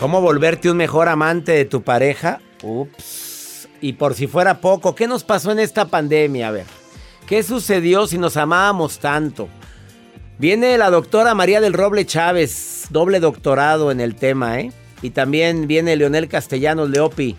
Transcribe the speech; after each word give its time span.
¿Cómo 0.00 0.22
volverte 0.22 0.70
un 0.70 0.78
mejor 0.78 1.10
amante 1.10 1.52
de 1.52 1.66
tu 1.66 1.82
pareja? 1.82 2.40
Ups. 2.62 3.68
Y 3.82 3.92
por 3.92 4.14
si 4.14 4.26
fuera 4.26 4.62
poco, 4.62 4.94
¿qué 4.94 5.06
nos 5.06 5.24
pasó 5.24 5.52
en 5.52 5.58
esta 5.58 5.88
pandemia? 5.88 6.48
A 6.48 6.52
ver, 6.52 6.64
¿qué 7.26 7.42
sucedió 7.42 8.06
si 8.06 8.16
nos 8.16 8.38
amábamos 8.38 8.98
tanto? 8.98 9.50
Viene 10.38 10.78
la 10.78 10.88
doctora 10.88 11.34
María 11.34 11.60
del 11.60 11.74
Roble 11.74 12.06
Chávez, 12.06 12.86
doble 12.88 13.20
doctorado 13.20 13.90
en 13.90 14.00
el 14.00 14.14
tema, 14.14 14.58
¿eh? 14.58 14.72
Y 15.02 15.10
también 15.10 15.66
viene 15.66 15.96
Leonel 15.96 16.28
Castellanos 16.28 16.88
Leopi 16.88 17.36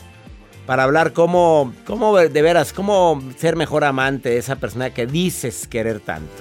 para 0.67 0.83
hablar 0.83 1.13
cómo, 1.13 1.73
cómo 1.87 2.15
de 2.15 2.41
veras, 2.43 2.73
cómo 2.73 3.23
ser 3.37 3.55
mejor 3.55 3.83
amante 3.83 4.29
de 4.29 4.37
esa 4.37 4.57
persona 4.57 4.91
que 4.91 5.07
dices 5.07 5.65
querer 5.67 5.99
tanto. 5.99 6.31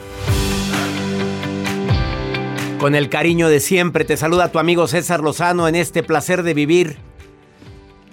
Con 2.81 2.95
el 2.95 3.11
cariño 3.11 3.51
de 3.51 3.61
siempre 3.61 4.07
te 4.07 4.17
saluda 4.17 4.51
tu 4.51 4.59
amigo 4.59 4.89
César 4.89 5.21
Lozano 5.21 5.69
en 5.69 5.75
este 5.75 6.03
placer 6.03 6.43
de 6.43 6.55
vivir. 6.55 6.97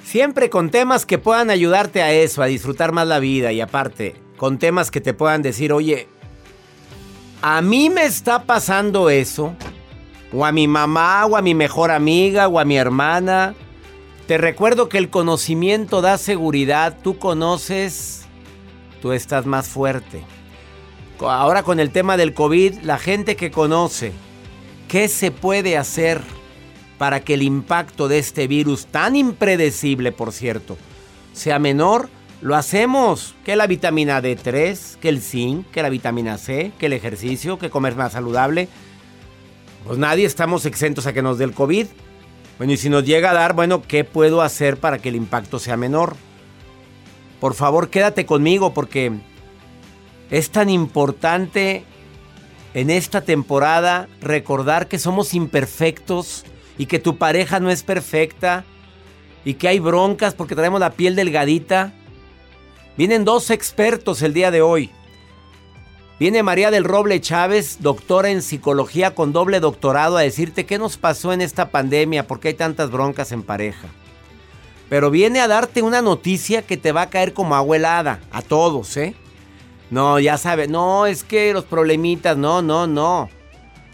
Siempre 0.03 0.49
con 0.49 0.71
temas 0.71 1.05
que 1.05 1.17
puedan 1.17 1.49
ayudarte 1.49 2.01
a 2.01 2.11
eso, 2.11 2.41
a 2.41 2.47
disfrutar 2.47 2.91
más 2.91 3.07
la 3.07 3.19
vida 3.19 3.53
y 3.53 3.61
aparte, 3.61 4.17
con 4.35 4.57
temas 4.57 4.91
que 4.91 4.99
te 4.99 5.13
puedan 5.13 5.41
decir, 5.41 5.71
oye, 5.71 6.09
a 7.41 7.61
mí 7.61 7.89
me 7.89 8.03
está 8.03 8.43
pasando 8.43 9.09
eso, 9.09 9.55
o 10.33 10.45
a 10.45 10.51
mi 10.51 10.67
mamá, 10.67 11.25
o 11.27 11.37
a 11.37 11.41
mi 11.41 11.55
mejor 11.55 11.89
amiga, 11.89 12.49
o 12.49 12.59
a 12.59 12.65
mi 12.65 12.75
hermana. 12.75 13.55
Te 14.27 14.37
recuerdo 14.37 14.89
que 14.89 14.97
el 14.97 15.09
conocimiento 15.09 16.01
da 16.01 16.17
seguridad, 16.17 16.97
tú 17.01 17.17
conoces, 17.19 18.25
tú 19.01 19.13
estás 19.13 19.45
más 19.45 19.69
fuerte. 19.69 20.25
Ahora 21.21 21.63
con 21.63 21.79
el 21.79 21.91
tema 21.91 22.17
del 22.17 22.33
COVID, 22.33 22.81
la 22.81 22.97
gente 22.97 23.37
que 23.37 23.49
conoce, 23.49 24.11
¿Qué 24.87 25.09
se 25.09 25.31
puede 25.31 25.77
hacer 25.77 26.21
para 26.97 27.19
que 27.19 27.33
el 27.33 27.41
impacto 27.41 28.07
de 28.07 28.19
este 28.19 28.47
virus, 28.47 28.87
tan 28.87 29.15
impredecible 29.15 30.11
por 30.11 30.31
cierto, 30.31 30.77
sea 31.33 31.59
menor? 31.59 32.09
Lo 32.41 32.55
hacemos. 32.55 33.35
Que 33.43 33.55
la 33.55 33.67
vitamina 33.67 34.21
D3, 34.21 34.97
que 34.97 35.09
el 35.09 35.21
zinc, 35.21 35.69
que 35.71 35.81
la 35.81 35.89
vitamina 35.89 36.37
C, 36.37 36.71
que 36.79 36.85
el 36.85 36.93
ejercicio, 36.93 37.59
que 37.59 37.69
comer 37.69 37.95
más 37.95 38.13
saludable. 38.13 38.69
Pues 39.85 39.97
nadie 39.97 40.25
estamos 40.25 40.65
exentos 40.65 41.05
a 41.05 41.13
que 41.13 41.21
nos 41.21 41.37
dé 41.37 41.45
el 41.45 41.53
COVID. 41.53 41.87
Bueno, 42.57 42.73
y 42.73 42.77
si 42.77 42.89
nos 42.89 43.03
llega 43.03 43.31
a 43.31 43.33
dar, 43.33 43.53
bueno, 43.53 43.81
¿qué 43.81 44.03
puedo 44.03 44.41
hacer 44.41 44.77
para 44.77 44.99
que 44.99 45.09
el 45.09 45.15
impacto 45.15 45.59
sea 45.59 45.77
menor? 45.77 46.15
Por 47.39 47.53
favor, 47.53 47.89
quédate 47.89 48.25
conmigo 48.25 48.73
porque 48.73 49.11
es 50.31 50.49
tan 50.49 50.69
importante 50.69 51.83
en 52.77 52.91
esta 52.91 53.21
temporada 53.21 54.07
recordar 54.21 54.87
que 54.87 54.99
somos 54.99 55.33
imperfectos 55.33 56.45
y 56.77 56.85
que 56.85 56.99
tu 56.99 57.17
pareja 57.17 57.59
no 57.59 57.71
es 57.71 57.81
perfecta 57.81 58.65
y 59.43 59.55
que 59.55 59.67
hay 59.67 59.79
broncas 59.79 60.35
porque 60.35 60.53
traemos 60.53 60.79
la 60.79 60.91
piel 60.91 61.15
delgadita. 61.15 61.91
Vienen 62.95 63.25
dos 63.25 63.49
expertos 63.49 64.21
el 64.21 64.35
día 64.35 64.51
de 64.51 64.61
hoy. 64.61 64.91
Viene 66.19 66.43
María 66.43 66.69
del 66.69 66.83
Roble 66.83 67.19
Chávez, 67.19 67.77
doctora 67.79 68.29
en 68.29 68.43
psicología 68.43 69.15
con 69.15 69.33
doble 69.33 69.59
doctorado, 69.59 70.15
a 70.15 70.21
decirte 70.21 70.67
qué 70.67 70.77
nos 70.77 70.97
pasó 70.97 71.33
en 71.33 71.41
esta 71.41 71.71
pandemia, 71.71 72.27
por 72.27 72.39
qué 72.39 72.49
hay 72.49 72.53
tantas 72.53 72.91
broncas 72.91 73.31
en 73.31 73.41
pareja. 73.41 73.87
Pero 74.87 75.09
viene 75.09 75.39
a 75.39 75.47
darte 75.47 75.81
una 75.81 76.03
noticia 76.03 76.61
que 76.61 76.77
te 76.77 76.91
va 76.91 77.01
a 77.01 77.09
caer 77.09 77.33
como 77.33 77.55
abuelada 77.55 78.19
a 78.31 78.43
todos, 78.43 78.97
¿eh? 78.97 79.15
No, 79.89 80.19
ya 80.19 80.37
sabes, 80.37 80.69
no, 80.69 81.05
es 81.05 81.23
que 81.23 81.53
los 81.53 81.63
problemitas, 81.63 82.37
no, 82.37 82.61
no, 82.61 82.87
no. 82.87 83.29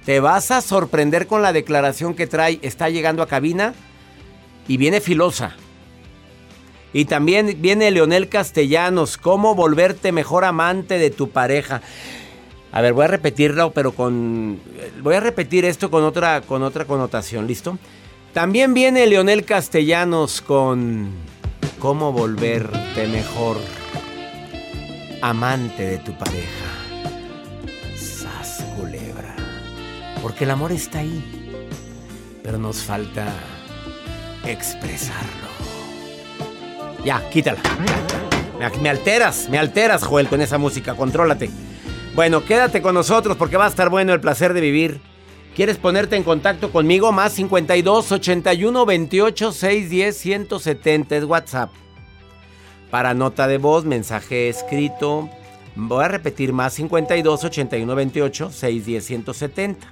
Te 0.06 0.20
vas 0.20 0.52
a 0.52 0.62
sorprender 0.62 1.28
con 1.28 1.42
la 1.42 1.54
declaración 1.54 2.14
que 2.16 2.28
trae, 2.28 2.60
está 2.62 2.90
llegando 2.90 3.22
a 3.22 3.28
cabina 3.28 3.74
y 4.68 4.78
viene 4.78 5.02
filosa. 5.02 5.56
Y 6.94 7.06
también 7.06 7.58
viene 7.60 7.90
Leonel 7.92 8.30
Castellanos, 8.30 9.18
cómo 9.18 9.56
volverte 9.56 10.12
mejor 10.12 10.46
amante 10.46 10.98
de 10.98 11.10
tu 11.10 11.30
pareja. 11.30 11.82
A 12.72 12.82
ver, 12.82 12.94
voy 12.94 13.06
a 13.06 13.08
repetirlo, 13.08 13.72
pero 13.72 13.92
con 13.92 14.60
voy 15.02 15.16
a 15.16 15.20
repetir 15.20 15.64
esto 15.64 15.92
con 15.92 16.04
otra 16.04 16.42
con 16.42 16.64
otra 16.64 16.86
connotación, 16.86 17.48
¿listo? 17.48 17.78
También 18.34 18.74
viene 18.74 19.06
Leonel 19.06 19.46
Castellanos 19.46 20.42
con 20.42 21.12
cómo 21.80 22.12
volverte 22.12 23.08
mejor 23.08 23.58
amante 25.24 25.86
de 25.86 25.98
tu 26.00 26.12
pareja. 26.18 26.66
Sas 27.96 28.62
culebra. 28.78 29.34
Porque 30.22 30.44
el 30.44 30.52
amor 30.52 30.74
está 30.74 31.00
ahí. 31.00 31.24
Pero 32.44 32.58
nos 32.58 32.84
falta 32.84 33.26
expresarlo. 34.46 35.48
Ya, 37.06 37.22
quítala. 37.30 37.62
Me, 38.82 38.90
alteras, 38.90 39.48
me 39.50 39.58
alteras, 39.58 40.04
Joel, 40.04 40.28
con 40.28 40.42
esa 40.42 40.58
música. 40.58 40.94
Contrólate. 40.96 41.50
Bueno, 42.16 42.44
quédate 42.44 42.82
con 42.82 42.94
nosotros 42.94 43.38
porque 43.38 43.56
va 43.56 43.66
a 43.66 43.70
estar 43.70 43.90
bueno 43.90 44.14
el 44.14 44.20
placer 44.20 44.54
de 44.54 44.60
vivir. 44.60 45.00
¿Quieres 45.56 45.78
ponerte 45.78 46.18
en 46.18 46.24
contacto 46.24 46.70
conmigo? 46.70 47.14
Más 47.14 47.32
52 47.34 48.12
81 48.12 48.86
28 48.86 49.52
610 49.54 50.18
170 50.18 51.16
es 51.16 51.24
WhatsApp. 51.24 51.83
Para 52.94 53.16
nota 53.16 53.48
de 53.48 53.58
voz, 53.58 53.86
mensaje 53.86 54.50
escrito. 54.50 55.28
Voy 55.76 56.06
a 56.06 56.10
repetir 56.10 56.54
más 56.54 56.74
52 56.74 57.44
81 57.44 57.96
28 57.96 58.52
610 58.52 59.04
170. 59.04 59.88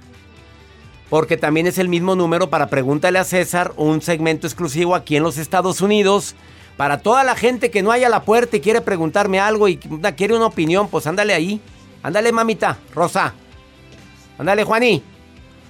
porque 1.10 1.36
también 1.36 1.66
es 1.66 1.78
el 1.78 1.88
mismo 1.88 2.14
número 2.14 2.48
para 2.48 2.68
Pregúntale 2.68 3.18
a 3.18 3.24
César, 3.24 3.72
un 3.76 4.02
segmento 4.02 4.46
exclusivo 4.46 4.94
aquí 4.94 5.16
en 5.16 5.24
los 5.24 5.36
Estados 5.36 5.80
Unidos. 5.80 6.36
Para 6.76 6.98
toda 6.98 7.24
la 7.24 7.34
gente 7.34 7.72
que 7.72 7.82
no 7.82 7.90
haya 7.90 8.08
la 8.08 8.22
puerta 8.22 8.56
y 8.56 8.60
quiere 8.60 8.80
preguntarme 8.80 9.40
algo 9.40 9.66
y 9.66 9.78
quiere 9.78 10.36
una 10.36 10.46
opinión, 10.46 10.86
pues 10.86 11.08
ándale 11.08 11.34
ahí. 11.34 11.60
Ándale, 12.04 12.30
mamita, 12.30 12.78
Rosa. 12.94 13.34
Ándale, 14.38 14.62
Juaní. 14.62 15.02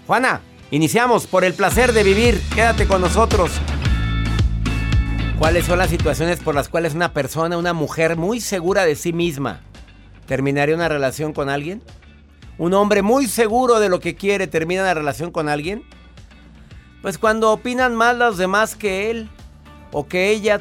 Juana, 0.06 0.42
iniciamos 0.70 1.26
por 1.26 1.44
el 1.44 1.54
placer 1.54 1.94
de 1.94 2.02
vivir. 2.02 2.42
Quédate 2.54 2.86
con 2.86 3.00
nosotros. 3.00 3.52
¿Cuáles 5.42 5.66
son 5.66 5.78
las 5.78 5.90
situaciones 5.90 6.38
por 6.38 6.54
las 6.54 6.68
cuales 6.68 6.94
una 6.94 7.12
persona, 7.12 7.58
una 7.58 7.72
mujer 7.72 8.16
muy 8.16 8.40
segura 8.40 8.84
de 8.84 8.94
sí 8.94 9.12
misma, 9.12 9.58
terminaría 10.26 10.76
una 10.76 10.88
relación 10.88 11.32
con 11.32 11.48
alguien? 11.48 11.82
¿Un 12.58 12.74
hombre 12.74 13.02
muy 13.02 13.26
seguro 13.26 13.80
de 13.80 13.88
lo 13.88 13.98
que 13.98 14.14
quiere 14.14 14.46
termina 14.46 14.82
una 14.82 14.94
relación 14.94 15.32
con 15.32 15.48
alguien? 15.48 15.82
Pues 17.02 17.18
cuando 17.18 17.50
opinan 17.50 17.96
más 17.96 18.16
los 18.16 18.38
demás 18.38 18.76
que 18.76 19.10
él 19.10 19.28
o 19.90 20.06
que 20.06 20.30
ella. 20.30 20.60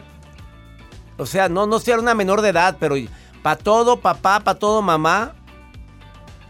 O 1.19 1.27
sea, 1.27 1.47
no, 1.47 1.67
no 1.67 1.77
sea 1.77 1.99
una 1.99 2.15
menor 2.15 2.41
de 2.41 2.49
edad, 2.49 2.77
pero 2.79 2.95
para 3.43 3.57
todo 3.57 3.99
papá, 3.99 4.39
para 4.39 4.57
todo 4.57 4.81
mamá. 4.81 5.35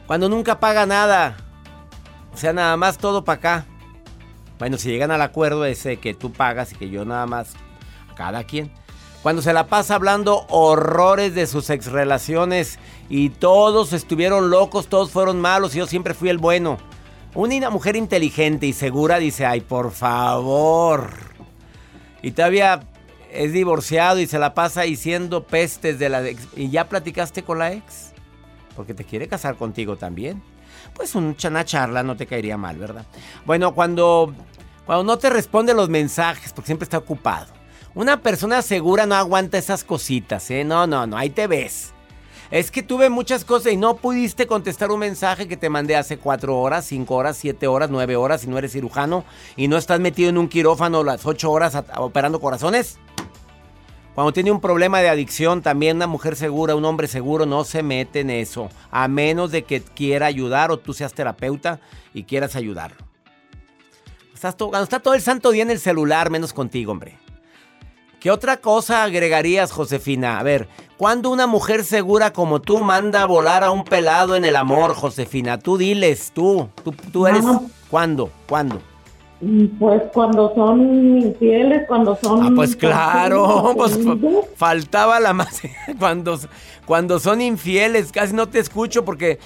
Cuando 0.08 0.30
nunca 0.30 0.58
paga 0.58 0.86
nada. 0.86 1.36
O 2.34 2.38
sea, 2.38 2.54
nada 2.54 2.78
más 2.78 2.98
todo 2.98 3.26
para 3.26 3.38
acá. 3.40 3.66
Bueno, 4.58 4.78
si 4.78 4.88
llegan 4.88 5.12
al 5.12 5.22
acuerdo 5.22 5.66
ese 5.66 5.98
que 5.98 6.14
tú 6.14 6.32
pagas 6.32 6.72
y 6.72 6.76
que 6.76 6.90
yo 6.90 7.04
nada 7.04 7.26
más 7.26 7.58
cada 8.16 8.44
quien. 8.44 8.72
Cuando 9.22 9.44
se 9.44 9.54
la 9.54 9.68
pasa 9.68 9.96
hablando 9.96 10.48
horrores 10.50 11.36
de 11.36 11.46
sus 11.46 11.70
exrelaciones 11.70 12.80
y 13.08 13.30
todos 13.30 13.94
estuvieron 13.94 14.50
locos, 14.50 14.88
todos 14.88 15.12
fueron 15.12 15.40
malos 15.40 15.76
y 15.76 15.78
yo 15.78 15.86
siempre 15.86 16.16
fui 16.16 16.30
el 16.30 16.40
bueno. 16.40 16.80
Una 17.36 17.70
mujer 17.70 17.96
inteligente 17.96 18.66
y 18.66 18.74
segura 18.74 19.20
dice, 19.20 19.46
ay, 19.46 19.62
por 19.62 19.92
favor. 19.92 21.12
Y 22.24 22.32
todavía 22.32 22.82
es 23.32 23.54
divorciado 23.54 24.20
y 24.20 24.26
se 24.26 24.40
la 24.40 24.56
pasa 24.56 24.82
diciendo 24.82 25.46
pestes 25.46 26.00
de 26.00 26.10
la 26.10 26.28
ex. 26.28 26.48
¿Y 26.56 26.72
ya 26.72 26.90
platicaste 26.90 27.44
con 27.44 27.60
la 27.60 27.74
ex? 27.74 28.14
Porque 28.76 28.96
te 28.96 29.04
quiere 29.04 29.28
casar 29.28 29.56
contigo 29.56 29.98
también. 29.98 30.42
Pues 30.96 31.14
una 31.14 31.64
charla 31.64 32.02
no 32.02 32.18
te 32.18 32.26
caería 32.26 32.58
mal, 32.58 32.78
¿verdad? 32.78 33.06
Bueno, 33.46 33.76
cuando, 33.76 34.34
cuando 34.88 35.04
no 35.04 35.20
te 35.20 35.30
responde 35.30 35.76
los 35.76 35.90
mensajes, 35.90 36.54
porque 36.54 36.66
siempre 36.66 36.86
está 36.86 36.98
ocupado 36.98 37.61
una 37.94 38.22
persona 38.22 38.62
segura 38.62 39.06
no 39.06 39.16
aguanta 39.16 39.58
esas 39.58 39.84
cositas, 39.84 40.50
¿eh? 40.52 40.64
No, 40.64 40.88
no, 40.88 41.06
no, 41.08 41.18
ahí 41.18 41.30
te 41.30 41.48
ves. 41.48 41.94
Es 42.50 42.70
que 42.70 42.84
tuve 42.84 43.10
muchas 43.10 43.46
cosas 43.46 43.72
y 43.72 43.78
no 43.78 43.96
pudiste 43.96 44.46
contestar 44.46 44.92
un 44.92 45.00
mensaje 45.00 45.48
que 45.48 45.56
te 45.56 45.70
mandé 45.70 45.96
hace 45.96 46.18
cuatro 46.18 46.60
horas, 46.60 46.86
cinco 46.86 47.16
horas, 47.16 47.38
siete 47.38 47.66
horas, 47.66 47.90
nueve 47.90 48.18
horas 48.18 48.44
y 48.44 48.48
no 48.48 48.58
eres 48.58 48.74
cirujano 48.74 49.24
y 49.56 49.70
no 49.70 49.78
estás 49.78 50.02
metido 50.02 50.30
en 50.30 50.38
un 50.38 50.50
quirófano 50.50 51.04
las 51.04 51.26
ocho 51.26 51.50
horas 51.50 51.82
operando 51.96 52.42
corazones. 52.42 52.98
Cuando 54.16 54.34
tiene 54.34 54.52
un 54.52 54.60
problema 54.60 55.00
de 55.00 55.08
adicción, 55.08 55.62
también 55.62 55.96
una 55.96 56.08
mujer 56.08 56.36
segura, 56.36 56.76
un 56.76 56.84
hombre 56.84 57.08
seguro 57.08 57.46
no 57.46 57.64
se 57.64 57.84
mete 57.84 58.20
en 58.20 58.30
eso, 58.30 58.70
a 58.92 59.08
menos 59.08 59.52
de 59.52 59.64
que 59.64 59.82
quiera 59.82 60.26
ayudar 60.26 60.72
o 60.72 60.78
tú 60.78 60.94
seas 60.94 61.14
terapeuta 61.14 61.80
y 62.14 62.24
quieras 62.24 62.58
ayudarlo. 62.58 62.98
Estás 64.34 64.56
está 64.82 65.00
todo 65.00 65.14
el 65.14 65.22
santo 65.22 65.52
día 65.52 65.64
en 65.64 65.72
el 65.72 65.80
celular, 65.80 66.30
menos 66.30 66.52
contigo, 66.52 66.92
hombre. 66.92 67.21
¿Qué 68.22 68.30
otra 68.30 68.58
cosa 68.58 69.02
agregarías, 69.02 69.72
Josefina? 69.72 70.38
A 70.38 70.44
ver, 70.44 70.68
¿cuándo 70.96 71.32
una 71.32 71.48
mujer 71.48 71.84
segura 71.84 72.32
como 72.32 72.62
tú 72.62 72.78
manda 72.78 73.24
a 73.24 73.26
volar 73.26 73.64
a 73.64 73.72
un 73.72 73.84
pelado 73.84 74.36
en 74.36 74.46
el 74.46 74.58
amor, 74.58 74.94
Josefina? 74.94 75.58
Tú 75.58 75.76
diles, 75.76 76.32
tú, 76.32 76.70
tú, 77.12 77.26
eres... 77.26 77.44
¿Cuándo? 77.90 78.30
¿Cuándo? 78.48 78.80
Pues 79.80 80.04
cuando 80.14 80.54
son 80.54 81.18
infieles, 81.18 81.88
cuando 81.88 82.16
son... 82.22 82.44
Ah, 82.46 82.52
pues 82.56 82.76
claro, 82.76 83.74
pues 83.76 83.98
faltaba 84.56 85.20
la 85.20 85.34
más... 85.34 85.60
Cuando, 85.98 86.38
cuando 86.86 87.20
son 87.20 87.42
infieles, 87.42 88.12
casi 88.12 88.36
no 88.36 88.48
te 88.48 88.60
escucho 88.60 89.04
porque... 89.04 89.40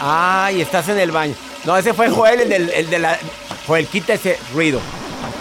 Ay, 0.00 0.60
estás 0.60 0.88
en 0.88 0.98
el 0.98 1.12
baño. 1.12 1.34
No, 1.64 1.76
ese 1.76 1.94
fue 1.94 2.10
Joel, 2.10 2.40
el, 2.40 2.48
del, 2.48 2.70
el 2.70 2.90
de 2.90 2.98
la... 2.98 3.16
Joel, 3.68 3.86
quita 3.86 4.14
ese 4.14 4.36
ruido. 4.52 4.80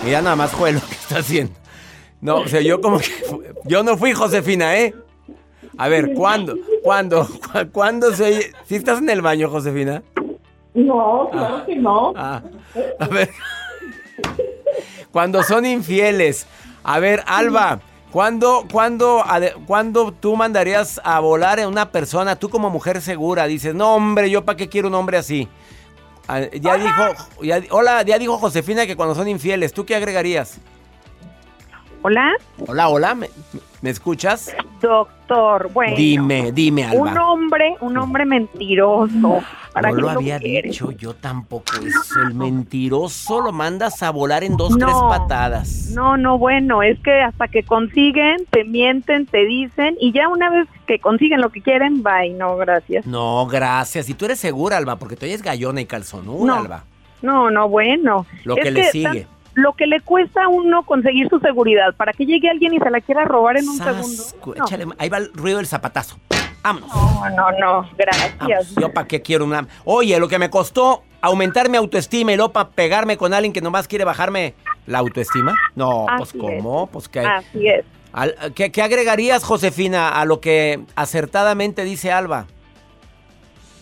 Mira 0.06 0.22
nada 0.22 0.36
más 0.36 0.54
Joel 0.54 0.76
lo 0.76 0.82
que 0.82 0.94
está 0.94 1.18
haciendo. 1.18 1.63
No, 2.24 2.38
o 2.38 2.48
sea, 2.48 2.62
yo 2.62 2.80
como 2.80 3.00
que. 3.00 3.12
Yo 3.66 3.84
no 3.84 3.98
fui 3.98 4.14
Josefina, 4.14 4.78
¿eh? 4.78 4.96
A 5.78 5.90
ver, 5.90 6.14
¿cuándo? 6.14 6.56
¿Cuándo? 6.82 7.28
¿Cuándo 7.74 8.14
se.? 8.16 8.54
¿Sí 8.66 8.76
estás 8.76 9.00
en 9.00 9.10
el 9.10 9.22
baño, 9.22 9.50
Josefina? 9.50 10.02
No, 10.74 11.28
claro 11.32 11.58
ah, 11.58 11.64
que 11.66 11.76
no. 11.76 12.14
Ah, 12.16 12.42
a 13.00 13.08
ver. 13.08 13.30
Cuando 15.12 15.44
son 15.44 15.66
infieles. 15.66 16.48
A 16.84 17.00
ver, 17.00 17.24
Alba. 17.28 17.82
¿Cuándo, 18.10 18.66
cuándo, 18.72 19.24
¿Cuándo 19.66 20.14
tú 20.14 20.36
mandarías 20.36 21.02
a 21.04 21.20
volar 21.20 21.60
a 21.60 21.68
una 21.68 21.92
persona, 21.92 22.36
tú 22.36 22.48
como 22.48 22.70
mujer 22.70 23.02
segura? 23.02 23.48
Dices, 23.48 23.74
no, 23.74 23.96
hombre, 23.96 24.30
¿yo 24.30 24.46
para 24.46 24.56
qué 24.56 24.70
quiero 24.70 24.88
un 24.88 24.94
hombre 24.94 25.18
así? 25.18 25.50
Ah, 26.28 26.42
ya 26.42 26.78
dijo, 26.78 27.66
hola, 27.72 28.04
ya 28.04 28.20
dijo 28.20 28.38
Josefina 28.38 28.86
que 28.86 28.96
cuando 28.96 29.16
son 29.16 29.28
infieles, 29.28 29.74
¿tú 29.74 29.84
qué 29.84 29.96
agregarías? 29.96 30.60
Hola. 32.06 32.34
Hola, 32.68 32.90
hola, 32.90 33.16
¿me, 33.16 33.30
escuchas? 33.90 34.54
Doctor, 34.82 35.72
bueno. 35.72 35.96
Dime, 35.96 36.52
dime, 36.52 36.84
Alba. 36.84 37.02
Un 37.02 37.18
hombre, 37.18 37.76
un 37.80 37.98
hombre 37.98 38.26
mentiroso. 38.26 39.42
¿Para 39.72 39.90
no 39.90 40.02
lo 40.02 40.10
había 40.10 40.38
dicho 40.38 40.92
yo 40.92 41.14
tampoco 41.14 41.72
eso. 41.78 42.20
El 42.28 42.34
mentiroso 42.34 43.40
lo 43.40 43.54
mandas 43.54 44.04
a 44.04 44.12
volar 44.12 44.44
en 44.44 44.58
dos, 44.58 44.78
tres 44.78 44.94
patadas. 45.08 45.92
No, 45.96 46.18
no, 46.18 46.38
bueno, 46.38 46.84
es 46.84 47.00
que 47.00 47.22
hasta 47.22 47.48
que 47.48 47.64
consiguen, 47.64 48.46
te 48.50 48.66
mienten, 48.66 49.26
te 49.26 49.46
dicen, 49.46 49.96
y 49.98 50.12
ya 50.12 50.28
una 50.28 50.50
vez 50.50 50.68
que 50.86 51.00
consiguen 51.00 51.40
lo 51.40 51.52
que 51.52 51.62
quieren, 51.62 52.04
bye, 52.04 52.34
no, 52.34 52.58
gracias. 52.58 53.06
No, 53.08 53.48
gracias. 53.48 54.10
Y 54.10 54.14
tú 54.14 54.26
eres 54.26 54.40
segura, 54.40 54.76
Alba, 54.76 54.98
porque 54.98 55.16
tú 55.16 55.26
eres 55.26 55.42
gallona 55.42 55.80
y 55.80 55.86
calzón, 55.86 56.26
no, 56.26 56.54
Alba. 56.54 56.84
No, 57.22 57.50
no, 57.50 57.70
bueno. 57.70 58.26
Lo 58.44 58.58
que 58.58 58.72
le 58.72 58.92
sigue 58.92 59.26
lo 59.56 59.74
que 59.74 59.88
le 59.88 60.02
cuesta 60.02 60.44
a 60.44 60.48
uno 60.48 60.84
conseguir 60.84 61.30
su 61.30 61.40
seguridad 61.40 61.96
para 61.96 62.14
que 62.14 62.26
llegue 62.26 62.50
alguien 62.50 62.74
y 62.74 62.80
se 62.80 62.90
la 62.90 63.02
quiera 63.02 63.26
robar 63.26 63.58
en 63.58 63.70
un 63.70 63.78
segundo. 63.78 64.96
ahí 64.98 65.10
va 65.10 65.18
el 65.18 65.34
ruido 65.34 65.58
del 65.58 65.68
zapatazo. 65.68 66.18
Vámonos. 66.64 66.90
No, 66.90 67.30
no, 67.30 67.52
no, 67.60 67.90
gracias. 67.98 68.74
Yo 68.80 68.94
para 68.94 69.08
qué 69.08 69.22
quiero 69.22 69.44
una... 69.44 69.68
Oye, 69.84 70.18
lo 70.20 70.30
que 70.30 70.40
me 70.40 70.50
costó 70.50 71.04
aumentar 71.22 71.70
mi 71.70 71.78
autoestima 71.78 72.32
y 72.32 72.38
luego 72.38 72.54
para 72.54 72.70
pegarme 72.70 73.18
con 73.18 73.34
alguien 73.34 73.52
que 73.52 73.62
nomás 73.62 73.88
quiere 73.88 74.06
bajarme 74.06 74.54
la 74.88 75.00
autoestima. 75.00 75.56
No, 75.76 76.06
pues 76.18 76.34
¿cómo? 76.34 76.88
Pues 76.88 77.10
que... 77.10 77.20
Así 77.20 77.68
es. 77.68 77.86
¿qué, 78.56 78.72
¿Qué 78.72 78.82
agregarías, 78.82 79.44
Josefina, 79.44 80.10
a 80.10 80.26
lo 80.26 80.40
que 80.40 80.80
acertadamente 80.96 81.84
dice 81.84 82.12
Alba? 82.12 82.46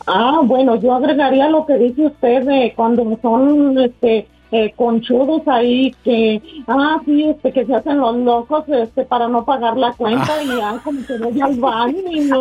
Ah, 0.08 0.40
bueno, 0.44 0.76
yo 0.78 0.94
agregaría 0.94 1.50
lo 1.50 1.66
que 1.66 1.76
dice 1.76 2.08
usted 2.08 2.44
de 2.44 2.74
cuando 2.76 3.18
son 3.22 3.78
este 3.80 4.28
eh, 4.52 4.74
conchudos 4.76 5.48
ahí 5.48 5.96
que, 6.04 6.42
ah, 6.68 7.00
sí, 7.06 7.30
este, 7.30 7.54
que 7.54 7.66
se 7.66 7.74
hacen 7.74 8.00
los 8.00 8.18
locos 8.18 8.66
este, 8.68 9.06
para 9.06 9.28
no 9.30 9.46
pagar 9.46 9.78
la 9.78 9.94
cuenta 9.94 10.44
y 10.44 10.48
ya 10.48 10.80
como 10.84 11.06
que 11.06 11.18
voy 11.18 11.40
al 11.40 11.56
baño 11.56 12.02
y 12.12 12.20
no 12.22 12.40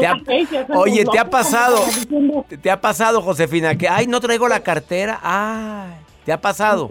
Oye, 0.75 1.05
¿te 1.05 1.19
ha 1.19 1.31
pasado? 1.31 1.77
¿Te, 2.61 2.71
ha 2.71 2.81
pasado, 2.81 3.23
Josefina? 3.23 3.77
Que, 3.77 3.89
ay, 3.89 4.07
no 4.09 4.21
traigo 4.21 4.49
la 4.49 4.61
cartera. 4.61 5.21
Ay, 5.23 5.93
¿te 6.25 6.33
ha 6.33 6.41
pasado? 6.41 6.89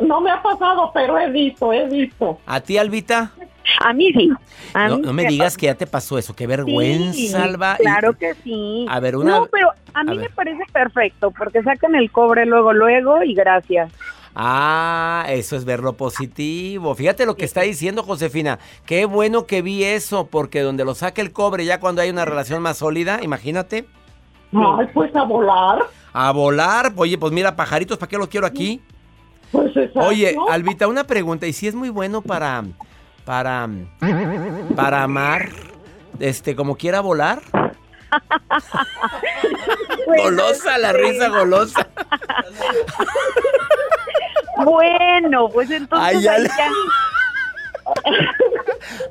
No, 0.00 0.20
me 0.20 0.30
ha 0.30 0.40
pasado, 0.40 0.90
pero 0.94 1.18
he 1.18 1.30
visto, 1.30 1.72
he 1.72 1.88
visto. 1.88 2.38
¿A 2.46 2.60
ti, 2.60 2.78
Albita? 2.78 3.32
A 3.80 3.92
mí 3.92 4.12
sí. 4.12 4.30
no, 4.74 5.12
me 5.12 5.26
digas 5.26 5.56
que 5.56 5.66
ya 5.66 5.74
te 5.74 5.86
pasó 5.86 6.18
eso. 6.18 6.34
Qué 6.34 6.46
vergüenza, 6.46 7.44
Alba. 7.44 7.76
Claro 7.76 8.12
que 8.14 8.34
sí. 8.34 8.86
A 8.88 8.98
ver, 9.00 9.16
una... 9.16 9.40
No, 9.40 9.46
pero 9.46 9.70
a 9.94 10.04
mí 10.04 10.16
me 10.16 10.30
parece 10.30 10.62
perfecto 10.72 11.30
porque 11.30 11.62
sacan 11.62 11.94
el 11.94 12.10
cobre 12.10 12.46
luego, 12.46 12.72
luego 12.72 13.22
y 13.22 13.34
gracias. 13.34 13.92
Ah, 14.34 15.26
eso 15.28 15.56
es 15.56 15.64
ver 15.64 15.80
lo 15.80 15.94
positivo. 15.94 16.94
Fíjate 16.94 17.26
lo 17.26 17.36
que 17.36 17.44
está 17.44 17.62
diciendo 17.62 18.02
Josefina. 18.02 18.58
Qué 18.86 19.04
bueno 19.04 19.46
que 19.46 19.62
vi 19.62 19.84
eso, 19.84 20.26
porque 20.26 20.62
donde 20.62 20.84
lo 20.84 20.94
saque 20.94 21.20
el 21.20 21.32
cobre 21.32 21.64
ya 21.64 21.80
cuando 21.80 22.02
hay 22.02 22.10
una 22.10 22.24
relación 22.24 22.62
más 22.62 22.78
sólida, 22.78 23.20
imagínate. 23.22 23.86
Ay, 24.52 24.86
pues 24.94 25.14
a 25.14 25.24
volar. 25.24 25.86
A 26.12 26.32
volar. 26.32 26.92
Oye, 26.96 27.18
pues 27.18 27.32
mira, 27.32 27.56
pajaritos, 27.56 27.98
¿para 27.98 28.08
qué 28.08 28.18
los 28.18 28.28
quiero 28.28 28.46
aquí? 28.46 28.80
Pues 29.52 29.72
Oye, 29.94 30.36
Albita, 30.50 30.86
una 30.86 31.04
pregunta. 31.04 31.46
¿Y 31.46 31.52
si 31.52 31.66
es 31.66 31.74
muy 31.74 31.88
bueno 31.88 32.22
para, 32.22 32.64
para, 33.24 33.68
para 34.76 35.02
amar, 35.02 35.50
este, 36.20 36.54
como 36.54 36.76
quiera 36.76 37.00
volar? 37.00 37.40
golosa, 40.22 40.78
la 40.78 40.92
risa 40.92 41.28
golosa. 41.28 41.88
Bueno, 44.64 45.48
pues 45.52 45.70
entonces 45.70 46.16
ahí, 46.16 46.22
ya... 46.22 46.36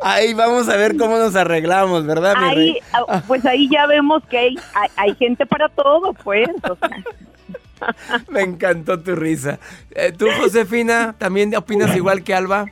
ahí 0.02 0.34
vamos 0.34 0.68
a 0.70 0.76
ver 0.78 0.98
cómo 0.98 1.18
nos 1.18 1.36
arreglamos, 1.36 2.06
¿verdad, 2.06 2.36
mi 2.38 2.46
ahí, 2.48 2.78
ah, 2.94 3.22
Pues 3.28 3.46
ahí 3.46 3.68
ya 3.70 3.86
vemos 3.88 4.24
que 4.30 4.38
hay, 4.38 4.56
hay, 4.96 5.16
gente 5.16 5.46
para 5.46 5.70
todo, 5.70 6.14
pues. 6.24 6.50
Me 8.30 8.42
encantó 8.42 9.00
tu 9.00 9.16
risa. 9.16 9.60
Eh, 9.92 10.12
¿Tú, 10.12 10.26
Josefina, 10.40 11.16
también 11.18 11.56
opinas 11.56 11.96
igual 11.96 12.24
que 12.24 12.34
Alba? 12.34 12.66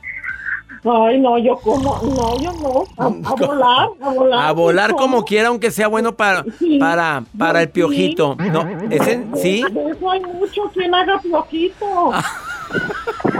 Ay, 0.88 1.18
no, 1.20 1.36
yo 1.38 1.56
como, 1.56 1.98
no, 2.02 2.38
yo 2.40 2.52
no. 2.52 3.02
A, 3.02 3.06
a 3.06 3.34
volar, 3.46 3.88
a 4.00 4.08
volar. 4.10 4.48
A 4.48 4.52
volar 4.52 4.92
como 4.94 5.24
quiera, 5.24 5.48
aunque 5.48 5.70
sea 5.70 5.88
bueno 5.88 6.16
para, 6.16 6.44
Sí. 6.58 6.78
para, 6.78 7.24
para 7.36 7.62
el 7.62 7.66
Sí. 7.68 7.72
piojito. 7.72 8.36
No, 8.36 8.68
¿es 8.90 9.06
en- 9.08 9.36
¿sí? 9.36 9.64
De 9.70 9.90
eso 9.90 10.10
hay 10.10 10.20
mucho 10.20 10.70
quien 10.74 10.94
haga 10.94 11.18
piojito. 11.20 12.12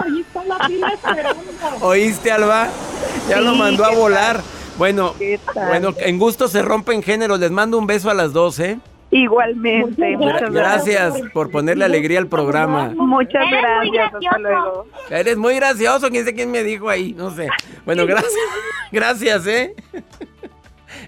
Ahí 0.04 0.20
está 0.20 0.44
la 0.44 0.58
pila 0.66 0.88
esperando. 0.88 1.42
¿Oíste, 1.80 2.32
Alba? 2.32 2.68
Ya 3.28 3.40
lo 3.40 3.54
mandó 3.54 3.84
a 3.84 3.90
¿qué 3.90 3.96
volar. 3.96 4.40
Bueno, 4.78 5.14
bueno, 5.54 5.94
en 5.98 6.18
gusto 6.18 6.48
se 6.48 6.62
rompen 6.62 7.02
géneros. 7.02 7.40
Les 7.40 7.50
mando 7.50 7.78
un 7.78 7.86
beso 7.86 8.10
a 8.10 8.14
las 8.14 8.32
dos, 8.32 8.58
¿eh? 8.60 8.78
Igualmente, 9.10 10.16
Muchas 10.16 10.52
gracias. 10.52 11.12
Gracias 11.12 11.30
por 11.32 11.50
ponerle 11.50 11.84
alegría 11.84 12.18
al 12.18 12.26
programa. 12.26 12.92
Muchas 12.96 13.46
Eres 13.46 13.62
gracias, 13.62 14.14
hasta 14.14 14.38
luego. 14.38 14.86
Eres 15.08 15.36
muy 15.36 15.54
gracioso. 15.54 16.10
¿Quién 16.10 16.24
sé 16.24 16.34
quién 16.34 16.50
me 16.50 16.62
dijo 16.64 16.88
ahí? 16.88 17.12
No 17.12 17.30
sé. 17.30 17.48
Bueno, 17.84 18.04
gracias. 18.06 18.32
Gracias, 18.92 19.46
¿eh? 19.48 19.74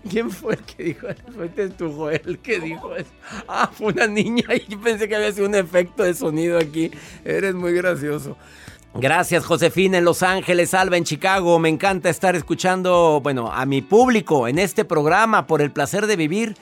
¿Quién 0.09 0.31
fue 0.31 0.55
el 0.55 0.61
que 0.61 0.83
dijo 0.83 1.09
eso? 1.09 1.23
Fue 1.35 1.49
tu 1.49 1.93
Joel 1.93 2.23
el 2.25 2.39
que 2.39 2.61
dijo 2.61 2.95
eso. 2.95 3.11
Ah, 3.47 3.71
fue 3.73 3.93
una 3.93 4.07
niña 4.07 4.45
y 4.69 4.77
pensé 4.77 5.09
que 5.09 5.17
había 5.17 5.33
sido 5.33 5.47
un 5.47 5.55
efecto 5.55 6.03
de 6.03 6.15
sonido 6.15 6.59
aquí. 6.59 6.91
Eres 7.25 7.55
muy 7.55 7.73
gracioso. 7.73 8.37
Gracias, 8.95 9.45
Josefina 9.45 9.99
en 9.99 10.05
Los 10.05 10.23
Ángeles, 10.23 10.75
Alba 10.75 10.97
en 10.97 11.05
Chicago. 11.05 11.59
Me 11.59 11.69
encanta 11.69 12.09
estar 12.09 12.35
escuchando, 12.35 13.21
bueno, 13.23 13.53
a 13.53 13.67
mi 13.67 13.83
público 13.83 14.49
en 14.49 14.59
este 14.59 14.85
programa 14.85 15.47
por 15.47 15.63
el 15.63 15.71
placer 15.71 16.07
de 16.07 16.17
vivir. 16.17 16.57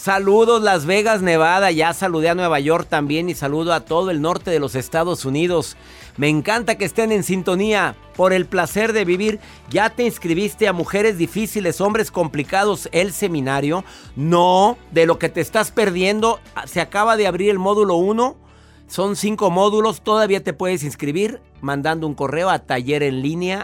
Saludos 0.00 0.62
Las 0.62 0.86
Vegas, 0.86 1.22
Nevada. 1.22 1.72
Ya 1.72 1.92
saludé 1.92 2.28
a 2.28 2.36
Nueva 2.36 2.60
York 2.60 2.86
también 2.88 3.28
y 3.28 3.34
saludo 3.34 3.72
a 3.72 3.80
todo 3.80 4.12
el 4.12 4.20
norte 4.20 4.48
de 4.52 4.60
los 4.60 4.76
Estados 4.76 5.24
Unidos. 5.24 5.76
Me 6.16 6.28
encanta 6.28 6.78
que 6.78 6.84
estén 6.84 7.10
en 7.10 7.24
sintonía 7.24 7.96
por 8.14 8.32
el 8.32 8.46
placer 8.46 8.92
de 8.92 9.04
vivir. 9.04 9.40
¿Ya 9.70 9.90
te 9.90 10.04
inscribiste 10.04 10.68
a 10.68 10.72
Mujeres 10.72 11.18
Difíciles, 11.18 11.80
Hombres 11.80 12.12
Complicados, 12.12 12.88
el 12.92 13.12
seminario? 13.12 13.84
No, 14.14 14.78
de 14.92 15.04
lo 15.04 15.18
que 15.18 15.30
te 15.30 15.40
estás 15.40 15.72
perdiendo. 15.72 16.38
Se 16.66 16.80
acaba 16.80 17.16
de 17.16 17.26
abrir 17.26 17.50
el 17.50 17.58
módulo 17.58 17.96
1. 17.96 18.36
Son 18.88 19.16
cinco 19.16 19.50
módulos, 19.50 20.00
todavía 20.00 20.42
te 20.42 20.54
puedes 20.54 20.82
inscribir 20.82 21.42
mandando 21.60 22.06
un 22.06 22.14
correo 22.14 22.48
a 22.48 22.60
taller 22.60 23.02
en 23.02 23.20
línea. 23.20 23.60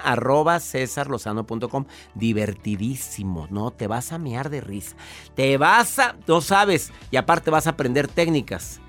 Divertidísimo, 2.15 3.49
¿no? 3.51 3.71
Te 3.71 3.87
vas 3.87 4.13
a 4.13 4.19
mear 4.19 4.51
de 4.51 4.61
risa. 4.61 4.97
Te 5.35 5.57
vas 5.57 5.99
a, 5.99 6.17
no 6.27 6.43
sabes, 6.43 6.93
y 7.11 7.17
aparte 7.17 7.51
vas 7.51 7.67
a 7.67 7.71
aprender 7.71 8.07
técnicas 8.07 8.81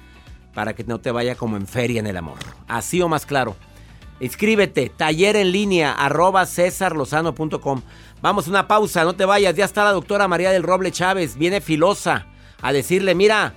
para 0.53 0.75
que 0.75 0.83
no 0.83 0.99
te 0.99 1.11
vaya 1.11 1.35
como 1.35 1.55
en 1.55 1.67
feria 1.67 2.01
en 2.01 2.07
el 2.07 2.17
amor. 2.17 2.39
Así 2.67 3.01
o 3.01 3.07
más 3.07 3.25
claro. 3.25 3.55
Inscríbete, 4.19 4.89
taller 4.89 5.37
en 5.37 5.53
línea. 5.53 5.95
Vamos 8.21 8.47
una 8.49 8.67
pausa, 8.67 9.05
no 9.05 9.15
te 9.15 9.23
vayas. 9.23 9.55
Ya 9.55 9.63
está 9.63 9.85
la 9.85 9.93
doctora 9.93 10.27
María 10.27 10.51
del 10.51 10.63
Roble 10.63 10.91
Chávez, 10.91 11.37
viene 11.37 11.61
filosa 11.61 12.27
a 12.61 12.73
decirle, 12.73 13.15
mira, 13.15 13.53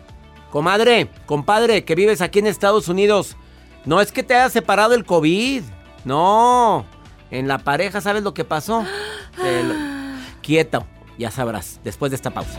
Comadre, 0.51 1.11
compadre, 1.27 1.85
que 1.85 1.95
vives 1.95 2.21
aquí 2.21 2.39
en 2.39 2.47
Estados 2.47 2.89
Unidos, 2.89 3.37
no 3.85 4.01
es 4.01 4.13
que 4.13 4.23
te 4.23 4.35
haya 4.35 4.49
separado 4.49 4.95
el 4.95 5.05
COVID. 5.05 5.63
No. 6.05 6.87
En 7.31 7.49
la 7.49 7.59
pareja, 7.59 8.01
¿sabes 8.01 8.23
lo 8.23 8.33
que 8.35 8.45
pasó? 8.45 8.83
Lo- 9.37 9.89
Quieto, 10.43 10.87
ya 11.19 11.31
sabrás, 11.31 11.79
después 11.85 12.11
de 12.11 12.17
esta 12.17 12.31
pausa. 12.31 12.59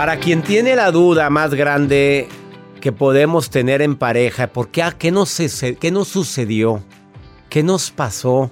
Para 0.00 0.18
quien 0.18 0.40
tiene 0.40 0.76
la 0.76 0.90
duda 0.92 1.28
más 1.28 1.52
grande 1.52 2.26
que 2.80 2.90
podemos 2.90 3.50
tener 3.50 3.82
en 3.82 3.96
pareja, 3.96 4.46
¿por 4.46 4.68
qué, 4.68 4.82
qué, 4.98 5.10
nos, 5.10 5.38
qué 5.78 5.90
nos 5.90 6.08
sucedió? 6.08 6.82
¿Qué 7.50 7.62
nos 7.62 7.90
pasó 7.90 8.50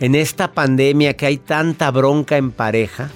en 0.00 0.16
esta 0.16 0.54
pandemia 0.54 1.16
que 1.16 1.26
hay 1.26 1.36
tanta 1.36 1.92
bronca 1.92 2.36
en 2.36 2.50
pareja? 2.50 3.10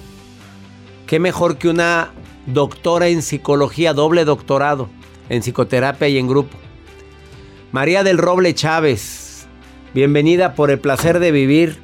¿Qué 1.05 1.19
mejor 1.19 1.57
que 1.57 1.67
una 1.67 2.13
doctora 2.45 3.09
en 3.09 3.21
psicología, 3.21 3.91
doble 3.91 4.23
doctorado 4.23 4.89
en 5.27 5.41
psicoterapia 5.41 6.07
y 6.07 6.17
en 6.17 6.29
grupo? 6.29 6.57
María 7.73 8.05
del 8.05 8.17
Roble 8.17 8.55
Chávez, 8.55 9.45
bienvenida 9.93 10.55
por 10.55 10.71
el 10.71 10.79
placer 10.79 11.19
de 11.19 11.33
vivir. 11.33 11.79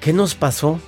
¿Qué 0.00 0.14
nos 0.14 0.34
pasó? 0.34 0.80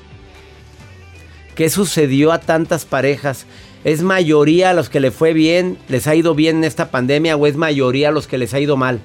¿Qué 1.55 1.69
sucedió 1.69 2.33
a 2.33 2.41
tantas 2.41 2.85
parejas? 2.85 3.47
¿Es 3.85 4.03
mayoría 4.03 4.71
a 4.71 4.75
los 4.75 4.89
que 4.89 5.01
le 5.01 5.11
fue 5.11 5.33
bien, 5.33 5.77
les 5.89 6.07
ha 6.07 6.15
ido 6.15 6.35
bien 6.35 6.59
en 6.59 6.65
esta 6.65 6.91
pandemia 6.91 7.37
o 7.37 7.47
es 7.47 7.57
mayoría 7.57 8.09
a 8.09 8.13
los 8.13 8.27
que 8.27 8.39
les 8.39 8.55
ha 8.55 8.61
ido 8.61 8.77
mal? 8.77 9.01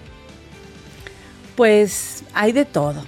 Pues 1.56 2.24
hay 2.34 2.51
de 2.51 2.66
todo. 2.66 3.04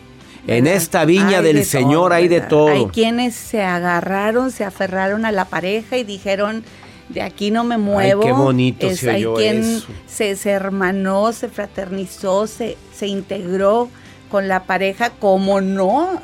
En 0.48 0.64
¿verdad? 0.64 0.82
esta 0.82 1.06
viña 1.06 1.38
Hay 1.38 1.44
del 1.44 1.58
de 1.58 1.66
Señor 1.66 2.12
hay 2.12 2.28
de 2.28 2.42
todo. 2.42 2.70
Hay 2.70 2.86
quienes 2.88 3.36
se 3.36 3.62
agarraron, 3.62 4.52
se 4.52 4.64
aferraron 4.64 5.26
a 5.26 5.32
la 5.32 5.46
pareja 5.46 5.98
y 5.98 6.04
dijeron, 6.04 6.64
de 7.10 7.22
aquí 7.22 7.52
no 7.52 7.64
me 7.64 7.78
muevo. 7.78 8.24
qué 8.24 8.32
bonito 8.32 8.90
se 8.96 9.12
hay 9.12 9.26
oyó 9.26 9.36
quien 9.36 9.64
eso. 9.64 9.88
Se, 10.08 10.36
se 10.36 10.50
hermanó, 10.50 11.32
se 11.34 11.50
fraternizó, 11.50 12.48
se, 12.48 12.78
se 12.96 13.08
integró 13.08 13.90
con 14.32 14.48
la 14.48 14.64
pareja 14.64 15.12
como 15.12 15.62
no 15.62 16.20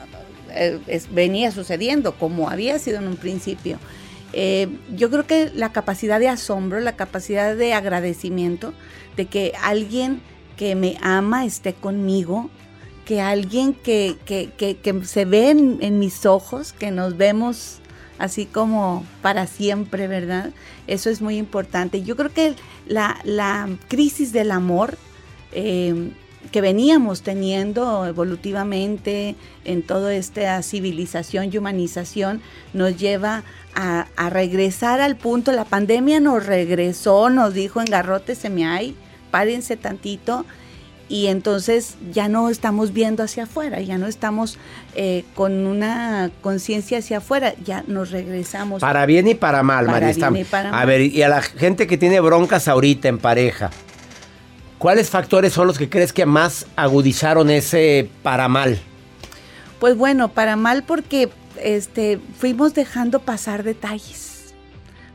eh, 0.56 1.02
venía 1.12 1.52
sucediendo, 1.52 2.14
como 2.16 2.50
había 2.50 2.80
sido 2.80 2.98
en 2.98 3.08
un 3.08 3.16
principio. 3.18 3.78
Eh, 4.34 4.68
yo 4.96 5.10
creo 5.10 5.26
que 5.26 5.52
la 5.54 5.72
capacidad 5.72 6.20
de 6.20 6.28
asombro, 6.28 6.80
la 6.82 6.96
capacidad 6.96 7.56
de 7.56 7.74
agradecimiento 7.74 8.74
de 9.16 9.28
que 9.28 9.54
alguien 9.62 10.22
que 10.58 10.76
me 10.76 10.98
ama 11.02 11.46
esté 11.46 11.74
conmigo, 11.74 12.50
que 13.06 13.22
alguien 13.22 13.74
que, 13.74 14.16
que- 14.26 14.50
que- 14.58 14.78
que 14.78 15.06
se 15.06 15.26
ve 15.26 15.52
en, 15.52 15.78
en 15.82 16.00
mis 16.00 16.26
ojos, 16.26 16.74
que 16.74 16.92
nos 16.92 17.18
vemos 17.18 17.78
así 18.18 18.46
como 18.46 19.06
para 19.22 19.46
siempre, 19.48 20.08
¿verdad? 20.08 20.52
Eso 20.88 21.10
es 21.10 21.22
muy 21.22 21.38
importante. 21.38 22.02
Yo 22.04 22.16
creo 22.16 22.34
que 22.34 22.56
la, 22.88 23.20
la 23.24 23.70
crisis 23.90 24.32
del 24.34 24.52
amor 24.52 24.98
eh, 25.52 26.12
que 26.52 26.62
veníamos 26.62 27.22
teniendo 27.22 28.06
evolutivamente 28.06 29.36
en 29.64 29.82
toda 29.84 30.14
esta 30.14 30.62
civilización 30.64 31.50
y 31.52 31.58
humanización 31.58 32.42
nos 32.74 32.98
lleva 32.98 33.44
a, 33.74 34.08
a 34.16 34.30
regresar 34.30 35.02
al 35.02 35.16
punto. 35.16 35.52
La 35.52 35.66
pandemia 35.66 36.20
nos 36.20 36.46
regresó, 36.46 37.30
nos 37.30 37.54
dijo 37.54 37.80
en 37.82 37.86
garrote 37.88 38.36
se 38.36 38.50
me 38.50 38.66
hay, 38.66 38.96
párense 39.32 39.75
tantito 39.78 40.46
y 41.08 41.28
entonces 41.28 41.98
ya 42.12 42.28
no 42.28 42.50
estamos 42.50 42.92
viendo 42.92 43.22
hacia 43.24 43.44
afuera, 43.44 43.80
ya 43.80 43.98
no 44.00 44.08
estamos 44.08 44.58
eh, 44.96 45.24
con 45.36 45.68
una 45.68 46.32
conciencia 46.42 46.98
hacia 46.98 47.20
afuera, 47.20 47.54
ya 47.64 47.84
nos 47.88 48.10
regresamos. 48.10 48.82
Para 48.82 49.06
bien 49.06 49.28
y 49.28 49.36
para 49.36 49.62
mal, 49.62 49.86
Para 49.86 50.00
María. 50.08 50.30
bien 50.30 50.42
y 50.42 50.44
para 50.46 50.70
A 50.70 50.72
mal. 50.72 50.88
ver, 50.88 51.02
y 51.02 51.22
a 51.22 51.30
la 51.30 51.44
gente 51.44 51.86
que 51.86 51.98
tiene 52.00 52.20
broncas 52.22 52.68
ahorita 52.68 53.08
en 53.08 53.20
pareja, 53.20 53.70
¿cuáles 54.86 55.10
factores 55.10 55.51
son 55.51 55.65
los 55.65 55.80
que 55.80 55.89
crees 55.89 56.13
que 56.13 56.27
más 56.27 56.68
agudizaron 56.75 57.50
ese 57.50 58.08
para 58.22 58.48
mal? 58.48 58.77
Pues 59.80 59.98
bueno, 59.98 60.32
para 60.32 60.58
mal 60.58 60.84
porque 60.84 61.30
este, 61.60 62.20
fuimos 62.38 62.75
dejando 62.75 63.20
pasar 63.20 63.63
detalles, 63.63 64.54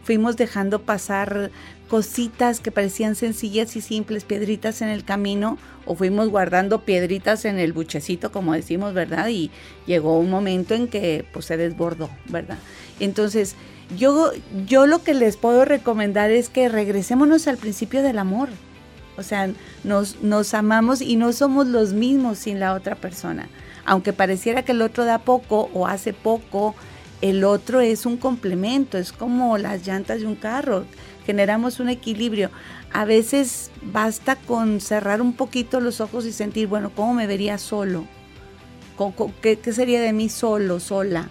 fuimos 0.03 0.37
dejando 0.37 0.83
pasar 0.83 1.53
cositas 1.89 2.59
que 2.59 2.73
parecían 2.73 3.15
sencillas 3.15 3.77
y 3.77 3.81
simples, 3.81 4.25
piedritas 4.25 4.83
en 4.83 4.89
el 4.89 5.05
camino, 5.05 5.57
o 5.87 5.95
fuimos 5.95 6.31
guardando 6.31 6.81
piedritas 6.81 7.45
en 7.45 7.61
el 7.61 7.73
buchecito, 7.73 8.33
como 8.33 8.55
decimos, 8.55 8.93
¿verdad? 8.93 9.29
Y 9.29 9.53
llegó 9.87 10.19
un 10.19 10.31
momento 10.31 10.75
en 10.75 10.89
que 10.89 11.25
pues 11.33 11.45
se 11.45 11.57
desbordó, 11.57 12.11
¿verdad? 12.27 12.59
Entonces, 12.99 13.55
yo, 13.97 14.33
yo 14.67 14.89
lo 14.89 15.05
que 15.05 15.15
les 15.15 15.37
puedo 15.37 15.65
recomendar 15.65 16.33
es 16.33 16.49
que 16.49 16.69
regresémonos 16.69 17.47
al 17.47 17.57
principio 17.57 18.03
del 18.03 18.19
amor. 18.19 18.49
O 19.21 19.23
sea, 19.23 19.51
nos, 19.85 20.21
nos 20.23 20.55
amamos 20.55 21.01
y 21.01 21.17
no 21.17 21.33
somos 21.33 21.67
los 21.67 21.93
mismos 21.93 22.39
sin 22.39 22.59
la 22.59 22.75
otra 22.75 22.97
persona. 22.97 23.49
Aunque 23.85 24.13
pareciera 24.13 24.65
que 24.65 24.73
el 24.73 24.83
otro 24.83 25.05
da 25.05 25.19
poco 25.19 25.71
o 25.73 25.87
hace 25.87 26.13
poco, 26.13 26.75
el 27.21 27.45
otro 27.45 27.81
es 27.81 28.07
un 28.07 28.17
complemento, 28.17 28.99
es 28.99 29.13
como 29.13 29.59
las 29.59 29.87
llantas 29.87 30.21
de 30.21 30.27
un 30.27 30.37
carro 30.37 30.85
generamos 31.31 31.79
un 31.79 31.89
equilibrio. 31.89 32.51
A 32.93 33.05
veces 33.05 33.71
basta 33.83 34.35
con 34.35 34.81
cerrar 34.81 35.23
un 35.23 35.33
poquito 35.35 35.81
los 35.81 36.01
ojos 36.01 36.27
y 36.27 36.33
sentir, 36.33 36.67
bueno, 36.67 36.91
¿cómo 36.91 37.15
me 37.15 37.29
vería 37.29 37.57
solo? 37.57 38.05
¿Qué, 39.41 39.57
sería 39.73 40.01
de 40.01 40.13
mí 40.13 40.29
solo, 40.29 40.81
sola? 40.81 41.31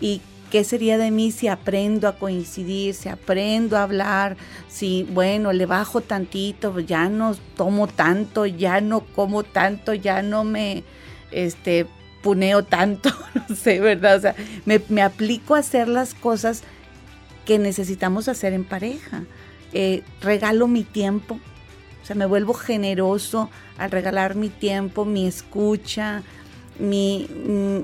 ¿Y 0.00 0.20
qué 0.54 0.62
sería 0.62 0.98
de 0.98 1.10
mí 1.10 1.32
si 1.32 1.48
aprendo 1.48 2.06
a 2.06 2.16
coincidir, 2.16 2.94
si 2.94 3.08
aprendo 3.08 3.76
a 3.76 3.82
hablar, 3.82 4.36
si, 4.68 5.02
bueno, 5.02 5.52
le 5.52 5.66
bajo 5.66 6.00
tantito, 6.00 6.78
ya 6.78 7.08
no 7.08 7.34
tomo 7.56 7.88
tanto, 7.88 8.46
ya 8.46 8.80
no 8.80 9.00
como 9.00 9.42
tanto, 9.42 9.94
ya 9.94 10.22
no 10.22 10.44
me, 10.44 10.84
este, 11.32 11.88
puneo 12.22 12.62
tanto, 12.62 13.10
no 13.48 13.56
sé, 13.56 13.80
¿verdad? 13.80 14.16
O 14.16 14.20
sea, 14.20 14.36
me, 14.64 14.80
me 14.90 15.02
aplico 15.02 15.56
a 15.56 15.58
hacer 15.58 15.88
las 15.88 16.14
cosas 16.14 16.62
que 17.44 17.58
necesitamos 17.58 18.28
hacer 18.28 18.52
en 18.52 18.62
pareja. 18.62 19.24
Eh, 19.72 20.04
regalo 20.20 20.68
mi 20.68 20.84
tiempo, 20.84 21.40
o 22.00 22.06
sea, 22.06 22.14
me 22.14 22.26
vuelvo 22.26 22.54
generoso 22.54 23.50
al 23.76 23.90
regalar 23.90 24.36
mi 24.36 24.50
tiempo, 24.50 25.04
mi 25.04 25.26
escucha, 25.26 26.22
mi, 26.78 27.26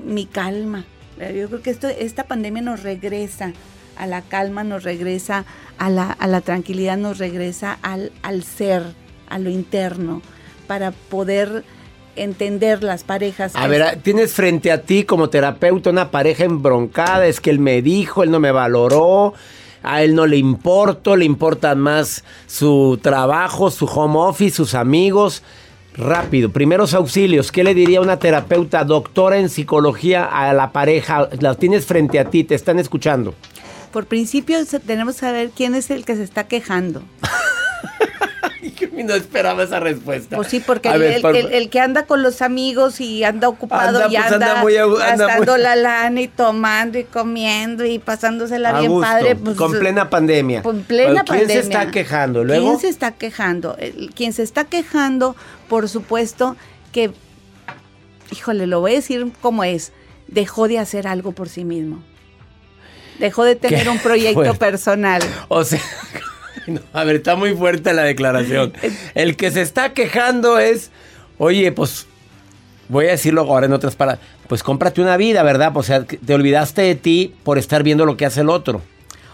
mi, 0.05 0.25
calma. 0.25 0.85
Eh, 1.21 1.37
yo 1.39 1.47
creo 1.47 1.61
que 1.61 1.69
esto, 1.69 1.87
esta 1.87 2.23
pandemia 2.23 2.63
nos 2.63 2.81
regresa 2.81 3.53
a 3.95 4.07
la 4.07 4.23
calma, 4.23 4.63
nos 4.63 4.83
regresa 4.83 5.45
a 5.77 5.91
la, 5.91 6.11
a 6.11 6.25
la 6.25 6.41
tranquilidad, 6.41 6.97
nos 6.97 7.19
regresa 7.19 7.77
al, 7.83 8.11
al 8.23 8.43
ser, 8.43 8.83
a 9.29 9.37
lo 9.37 9.51
interno, 9.51 10.23
para 10.65 10.91
poder 10.91 11.63
entender 12.15 12.81
las 12.81 13.03
parejas. 13.03 13.55
A 13.55 13.67
ver, 13.67 13.99
tienes 14.01 14.33
frente 14.33 14.71
a 14.71 14.81
ti 14.81 15.03
como 15.03 15.29
terapeuta 15.29 15.91
una 15.91 16.09
pareja 16.09 16.43
embroncada, 16.43 17.27
es 17.27 17.39
que 17.39 17.51
él 17.51 17.59
me 17.59 17.83
dijo, 17.83 18.23
él 18.23 18.31
no 18.31 18.39
me 18.39 18.51
valoró, 18.51 19.35
a 19.83 20.01
él 20.01 20.15
no 20.15 20.25
le 20.25 20.37
importo, 20.37 21.15
le 21.15 21.25
importan 21.25 21.79
más 21.79 22.23
su 22.47 22.99
trabajo, 23.01 23.69
su 23.69 23.85
home 23.85 24.17
office, 24.17 24.55
sus 24.55 24.73
amigos. 24.73 25.43
Rápido, 25.97 26.51
primeros 26.51 26.93
auxilios, 26.93 27.51
¿qué 27.51 27.63
le 27.63 27.73
diría 27.73 27.99
una 27.99 28.17
terapeuta, 28.17 28.85
doctora 28.85 29.37
en 29.37 29.49
psicología 29.49 30.23
a 30.25 30.53
la 30.53 30.71
pareja? 30.71 31.27
La 31.39 31.55
tienes 31.55 31.85
frente 31.85 32.19
a 32.19 32.29
ti, 32.29 32.43
te 32.45 32.55
están 32.55 32.79
escuchando. 32.79 33.35
Por 33.91 34.05
principio 34.05 34.57
tenemos 34.85 35.15
que 35.15 35.21
saber 35.21 35.51
quién 35.55 35.75
es 35.75 35.91
el 35.91 36.05
que 36.05 36.15
se 36.15 36.23
está 36.23 36.47
quejando. 36.47 37.03
no 39.03 39.13
esperaba 39.13 39.63
esa 39.63 39.79
respuesta. 39.79 40.35
Pues 40.35 40.47
sí, 40.47 40.59
porque 40.59 40.89
el, 40.89 41.69
que 41.69 41.79
anda 41.79 42.05
con 42.05 42.23
los 42.23 42.41
amigos 42.41 43.01
y 43.01 43.23
anda 43.23 43.49
ocupado 43.49 43.99
y 44.09 44.15
pues 44.15 44.31
anda, 44.31 44.63
gastando 44.63 45.57
la 45.57 45.75
lana 45.75 46.21
y 46.21 46.27
tomando 46.27 46.97
y 46.97 47.03
comiendo 47.03 47.85
y 47.85 47.99
pasándosela 47.99 48.79
bien 48.79 48.99
padre. 48.99 49.35
Pues, 49.35 49.57
con 49.57 49.71
plena 49.71 50.09
pandemia. 50.09 50.61
Con 50.63 50.81
plena 50.83 51.23
¿Quién 51.23 51.47
se 51.47 51.59
está 51.59 51.91
quejando? 51.91 52.43
¿Luego? 52.43 52.63
¿Quién 52.63 52.79
se 52.79 52.89
está 52.89 53.11
quejando? 53.11 53.77
quien 54.15 54.33
se 54.33 54.43
está 54.43 54.65
quejando, 54.65 55.35
por 55.67 55.89
supuesto, 55.89 56.55
que, 56.91 57.11
híjole, 58.31 58.67
lo 58.67 58.79
voy 58.79 58.93
a 58.93 58.95
decir 58.95 59.31
como 59.41 59.63
es, 59.63 59.91
dejó 60.27 60.67
de 60.67 60.79
hacer 60.79 61.07
algo 61.07 61.31
por 61.31 61.49
sí 61.49 61.63
mismo. 61.63 62.03
Dejó 63.19 63.43
de 63.43 63.55
tener 63.55 63.87
un 63.89 63.99
proyecto 63.99 64.53
personal. 64.59 65.21
O 65.47 65.63
sea, 65.63 65.81
a 66.93 67.03
ver, 67.03 67.17
está 67.17 67.35
muy 67.35 67.55
fuerte 67.55 67.93
la 67.93 68.03
declaración. 68.03 68.73
El 69.15 69.35
que 69.35 69.51
se 69.51 69.61
está 69.61 69.93
quejando 69.93 70.59
es, 70.59 70.91
oye, 71.37 71.71
pues 71.71 72.07
voy 72.89 73.07
a 73.07 73.11
decirlo 73.11 73.41
ahora 73.41 73.65
en 73.65 73.73
otras 73.73 73.95
palabras, 73.95 74.25
pues 74.47 74.63
cómprate 74.63 75.01
una 75.01 75.17
vida, 75.17 75.43
¿verdad? 75.43 75.71
O 75.75 75.83
sea, 75.83 76.03
te 76.03 76.33
olvidaste 76.33 76.81
de 76.81 76.95
ti 76.95 77.33
por 77.43 77.57
estar 77.57 77.83
viendo 77.83 78.05
lo 78.05 78.17
que 78.17 78.25
hace 78.25 78.41
el 78.41 78.49
otro 78.49 78.81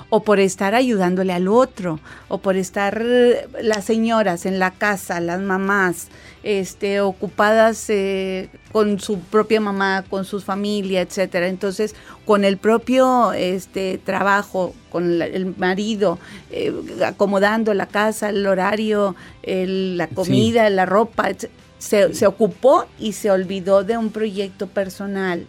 o 0.09 0.23
por 0.23 0.39
estar 0.39 0.73
ayudándole 0.73 1.33
al 1.33 1.47
otro, 1.47 1.99
o 2.29 2.37
por 2.37 2.55
estar 2.55 3.01
eh, 3.03 3.47
las 3.61 3.83
señoras 3.83 4.45
en 4.45 4.57
la 4.57 4.71
casa, 4.71 5.19
las 5.19 5.41
mamás, 5.41 6.07
este, 6.43 7.01
ocupadas 7.01 7.89
eh, 7.89 8.49
con 8.71 8.99
su 8.99 9.19
propia 9.19 9.59
mamá, 9.59 10.05
con 10.09 10.23
su 10.23 10.39
familia, 10.39 11.01
etcétera. 11.01 11.47
Entonces, 11.47 11.93
con 12.25 12.45
el 12.45 12.57
propio 12.57 13.33
este, 13.33 13.97
trabajo, 13.97 14.73
con 14.89 15.21
el 15.21 15.55
marido, 15.57 16.19
eh, 16.51 16.73
acomodando 17.05 17.73
la 17.73 17.87
casa, 17.87 18.29
el 18.29 18.47
horario, 18.47 19.15
la 19.43 20.07
comida, 20.07 20.69
la 20.69 20.85
ropa, 20.85 21.31
se, 21.79 22.13
se 22.13 22.25
ocupó 22.25 22.85
y 22.97 23.11
se 23.11 23.29
olvidó 23.29 23.83
de 23.83 23.97
un 23.97 24.09
proyecto 24.09 24.67
personal. 24.67 25.45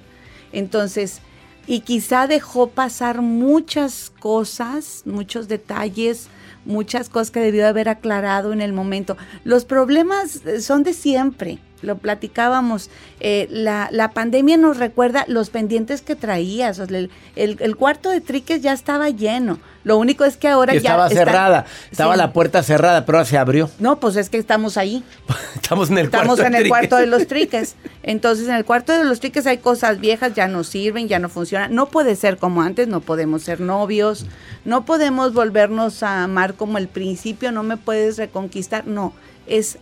Entonces, 0.53 1.21
y 1.69 1.81
quizá 1.81 2.27
dejó 2.27 2.71
pasar 2.71 3.21
muchas 3.21 4.11
cosas, 4.19 5.03
muchos 5.05 5.49
detalles, 5.49 6.29
muchas 6.65 7.11
cosas 7.11 7.31
que 7.31 7.41
debió 7.41 7.69
haber 7.69 7.91
aclarado 7.91 8.55
en 8.55 8.63
el 8.63 8.73
momento. 8.73 9.19
Los 9.45 9.67
problemas 9.67 10.45
eh, 10.47 10.63
son 10.63 10.83
de 10.83 10.95
siempre 10.95 11.59
lo 11.83 11.99
platicábamos, 11.99 12.91
eh, 13.21 13.47
la, 13.51 13.89
la, 13.93 14.11
pandemia 14.13 14.57
nos 14.57 14.79
recuerda 14.79 15.25
los 15.29 15.51
pendientes 15.51 16.03
que 16.03 16.17
traías, 16.17 16.79
el, 16.79 17.11
el, 17.37 17.77
cuarto 17.77 18.11
de 18.11 18.21
triques 18.21 18.63
ya 18.63 18.73
estaba 18.73 19.11
lleno, 19.11 19.59
lo 19.85 19.97
único 19.97 20.25
es 20.25 20.37
que 20.37 20.49
ahora 20.49 20.75
ya... 20.75 20.79
Estaba 20.79 21.09
cerrada, 21.09 21.65
estaba 21.91 22.17
la 22.17 22.35
puerta 22.35 22.63
cerrada, 22.63 23.07
pero 23.07 23.19
ahora 23.19 23.29
se 23.29 23.39
abrió. 23.39 23.71
No, 23.79 23.99
pues 24.01 24.17
es 24.17 24.29
que 24.29 24.37
estamos 24.37 24.77
ahí. 24.77 25.03
estamos 25.55 25.91
en 25.91 25.99
el 25.99 26.05
estamos 26.07 26.37
cuarto. 26.37 26.47
en 26.47 26.63
el 26.63 26.69
cuarto 26.69 26.97
de 26.97 27.07
los 27.07 27.27
triques. 27.29 27.77
Entonces 28.03 28.49
en 28.49 28.55
el 28.55 28.67
cuarto 28.67 28.93
de 28.93 29.05
los 29.05 29.21
triques 29.21 29.47
hay 29.47 29.59
cosas 29.59 29.99
viejas, 29.99 30.35
ya 30.35 30.47
no 30.47 30.63
sirven, 30.63 31.09
ya 31.09 31.19
no 31.19 31.31
funcionan. 31.31 31.75
No 31.75 31.87
puede 31.87 32.17
ser 32.17 32.37
como 32.37 32.61
antes, 32.61 32.87
no 32.87 33.01
podemos 33.01 33.43
ser 33.43 33.61
novios, 33.61 34.27
no 34.67 34.85
podemos 34.85 35.33
volvernos 35.33 36.03
a 36.03 36.25
amar 36.25 36.53
como 36.53 36.77
el 36.77 36.89
principio, 36.89 37.51
no 37.51 37.63
me 37.63 37.79
puedes 37.79 38.19
reconquistar, 38.19 38.87
no. 38.87 39.15
Es 39.47 39.79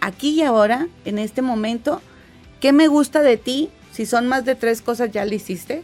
aquí 0.00 0.30
y 0.30 0.42
ahora, 0.42 0.88
en 1.04 1.18
este 1.18 1.42
momento, 1.42 2.00
¿qué 2.60 2.72
me 2.72 2.88
gusta 2.88 3.22
de 3.22 3.36
ti? 3.36 3.70
Si 3.92 4.06
son 4.06 4.26
más 4.26 4.44
de 4.44 4.54
tres 4.54 4.82
cosas, 4.82 5.10
ya 5.10 5.24
lo 5.24 5.34
hiciste. 5.34 5.82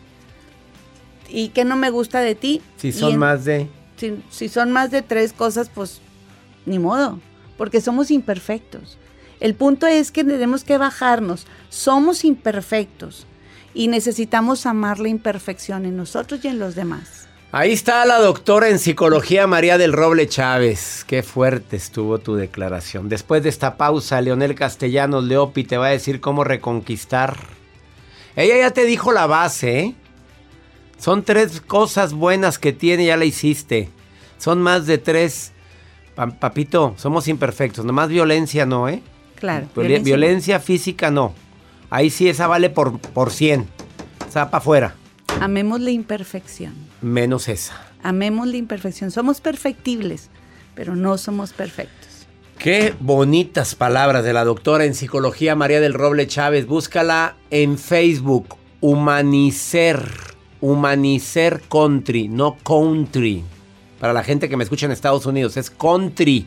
¿Y 1.29 1.49
qué 1.49 1.65
no 1.65 1.77
me 1.77 1.91
gusta 1.91 2.21
de 2.21 2.35
ti? 2.35 2.63
Si 2.77 2.93
son 2.93 3.17
más 3.17 3.45
de... 3.45 3.69
Si, 3.97 4.23
si 4.31 4.49
son 4.49 4.73
más 4.73 4.91
de 4.91 5.03
tres 5.03 5.33
cosas, 5.33 5.69
pues 5.69 6.01
ni 6.67 6.79
modo, 6.79 7.19
porque 7.57 7.81
somos 7.81 8.11
imperfectos. 8.11 8.99
El 9.41 9.55
punto 9.55 9.87
es 9.87 10.11
que 10.11 10.25
tenemos 10.25 10.65
que 10.65 10.79
bajarnos. 10.79 11.47
Somos 11.69 12.25
imperfectos 12.25 13.27
y 13.75 13.89
necesitamos 13.89 14.67
amar 14.67 14.99
la 14.99 15.09
imperfección 15.09 15.85
en 15.85 15.97
nosotros 15.97 16.45
y 16.45 16.49
en 16.49 16.59
los 16.59 16.75
demás. 16.75 17.26
Ahí 17.53 17.73
está 17.73 18.05
la 18.05 18.19
doctora 18.19 18.69
en 18.69 18.79
psicología 18.79 19.47
María 19.47 19.79
del 19.79 19.93
Roble 19.93 20.29
Chávez. 20.29 21.05
Qué 21.07 21.23
fuerte 21.23 21.77
estuvo 21.77 22.19
tu 22.19 22.35
declaración. 22.35 23.09
Después 23.09 23.43
de 23.43 23.49
esta 23.49 23.77
pausa, 23.77 24.21
Leonel 24.21 24.55
Castellanos 24.55 25.25
Leopi 25.25 25.65
te 25.65 25.79
va 25.79 25.87
a 25.87 25.91
decir 25.91 26.21
cómo 26.21 26.45
reconquistar. 26.45 27.39
Ella 28.35 28.59
ya 28.59 28.71
te 28.73 28.85
dijo 28.85 29.13
la 29.13 29.27
base, 29.27 29.79
¿eh? 29.79 29.95
Son 30.99 31.23
tres 31.23 31.61
cosas 31.61 32.13
buenas 32.15 32.59
que 32.59 32.73
tiene, 32.73 33.07
ya 33.07 33.17
la 33.17 33.25
hiciste. 33.25 33.91
Son 34.39 34.61
más 34.61 34.87
de 34.87 34.99
tres. 34.99 35.53
papito, 36.15 36.95
somos 36.99 37.29
imperfectos. 37.29 37.85
Nomás 37.85 38.09
violencia 38.09 38.67
no, 38.67 38.89
¿eh? 38.89 39.03
Claro. 39.37 39.69
Violencia, 39.77 40.59
física 40.59 41.11
no. 41.11 41.33
Ahí 41.91 42.11
sí 42.11 42.29
esa 42.29 42.49
vale 42.49 42.71
por, 42.71 42.99
por 42.99 43.31
100. 43.31 43.67
Zapa 44.31 44.59
afuera. 44.59 44.95
Amemos 45.41 45.81
la 45.81 45.91
imperfección. 45.91 46.75
Menos 47.03 47.49
esa. 47.49 47.81
Amemos 48.03 48.47
la 48.49 48.57
imperfección. 48.57 49.11
Somos 49.11 49.41
perfectibles, 49.41 50.31
pero 50.75 50.97
no 50.97 51.19
somos 51.19 51.53
perfectos. 51.53 52.27
Qué 52.59 52.95
bonitas 53.01 53.75
palabras 53.75 54.25
de 54.25 54.33
la 54.33 54.45
doctora 54.45 54.85
en 54.85 54.95
psicología 54.95 55.55
María 55.55 55.81
del 55.81 55.95
Roble 55.95 56.27
Chávez. 56.27 56.67
Búscala 56.67 57.37
en 57.51 57.79
Facebook. 57.79 58.57
Humanicer. 58.81 60.03
Humanicer 60.61 61.63
Country, 61.71 62.29
no 62.29 62.57
country. 62.65 63.45
Para 64.01 64.13
la 64.13 64.25
gente 64.25 64.49
que 64.49 64.57
me 64.57 64.65
escucha 64.65 64.87
en 64.87 64.93
Estados 64.93 65.27
Unidos, 65.27 65.57
es 65.57 65.71
country. 65.71 66.47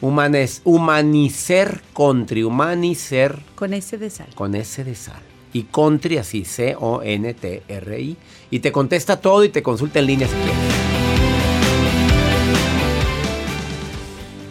Humanes, 0.00 0.60
humanicer 0.64 1.80
country. 1.96 2.42
Humanicer. 2.42 3.38
Con 3.54 3.74
ese 3.74 3.96
de 3.98 4.10
sal. 4.10 4.28
Con 4.34 4.54
ese 4.54 4.84
de 4.84 4.94
sal. 4.94 5.22
Y 5.54 5.62
Country, 5.62 6.18
así 6.18 6.44
C-O-N-T-R-I. 6.44 8.16
Y 8.50 8.58
te 8.58 8.72
contesta 8.72 9.20
todo 9.20 9.42
y 9.44 9.48
te 9.48 9.62
consulta 9.62 10.00
en 10.00 10.06
línea. 10.06 10.28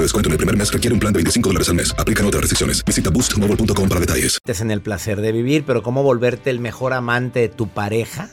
de 0.00 0.04
descuento 0.04 0.28
en 0.28 0.32
el 0.32 0.38
primer 0.38 0.56
mes 0.56 0.72
requiere 0.72 0.94
un 0.94 1.00
plan 1.00 1.12
de 1.12 1.18
25 1.18 1.48
dólares 1.48 1.68
al 1.68 1.74
mes. 1.74 1.94
Aplican 1.98 2.26
otras 2.26 2.42
restricciones. 2.42 2.84
Visita 2.84 3.10
boostmobile.com 3.10 3.88
para 3.88 4.00
detalles. 4.00 4.38
Es 4.46 4.60
en 4.60 4.70
el 4.70 4.80
placer 4.80 5.20
de 5.20 5.32
vivir, 5.32 5.64
pero 5.66 5.82
cómo 5.82 6.02
volverte 6.02 6.50
el 6.50 6.60
mejor 6.60 6.92
amante 6.92 7.40
de 7.40 7.48
tu 7.48 7.68
pareja. 7.68 8.30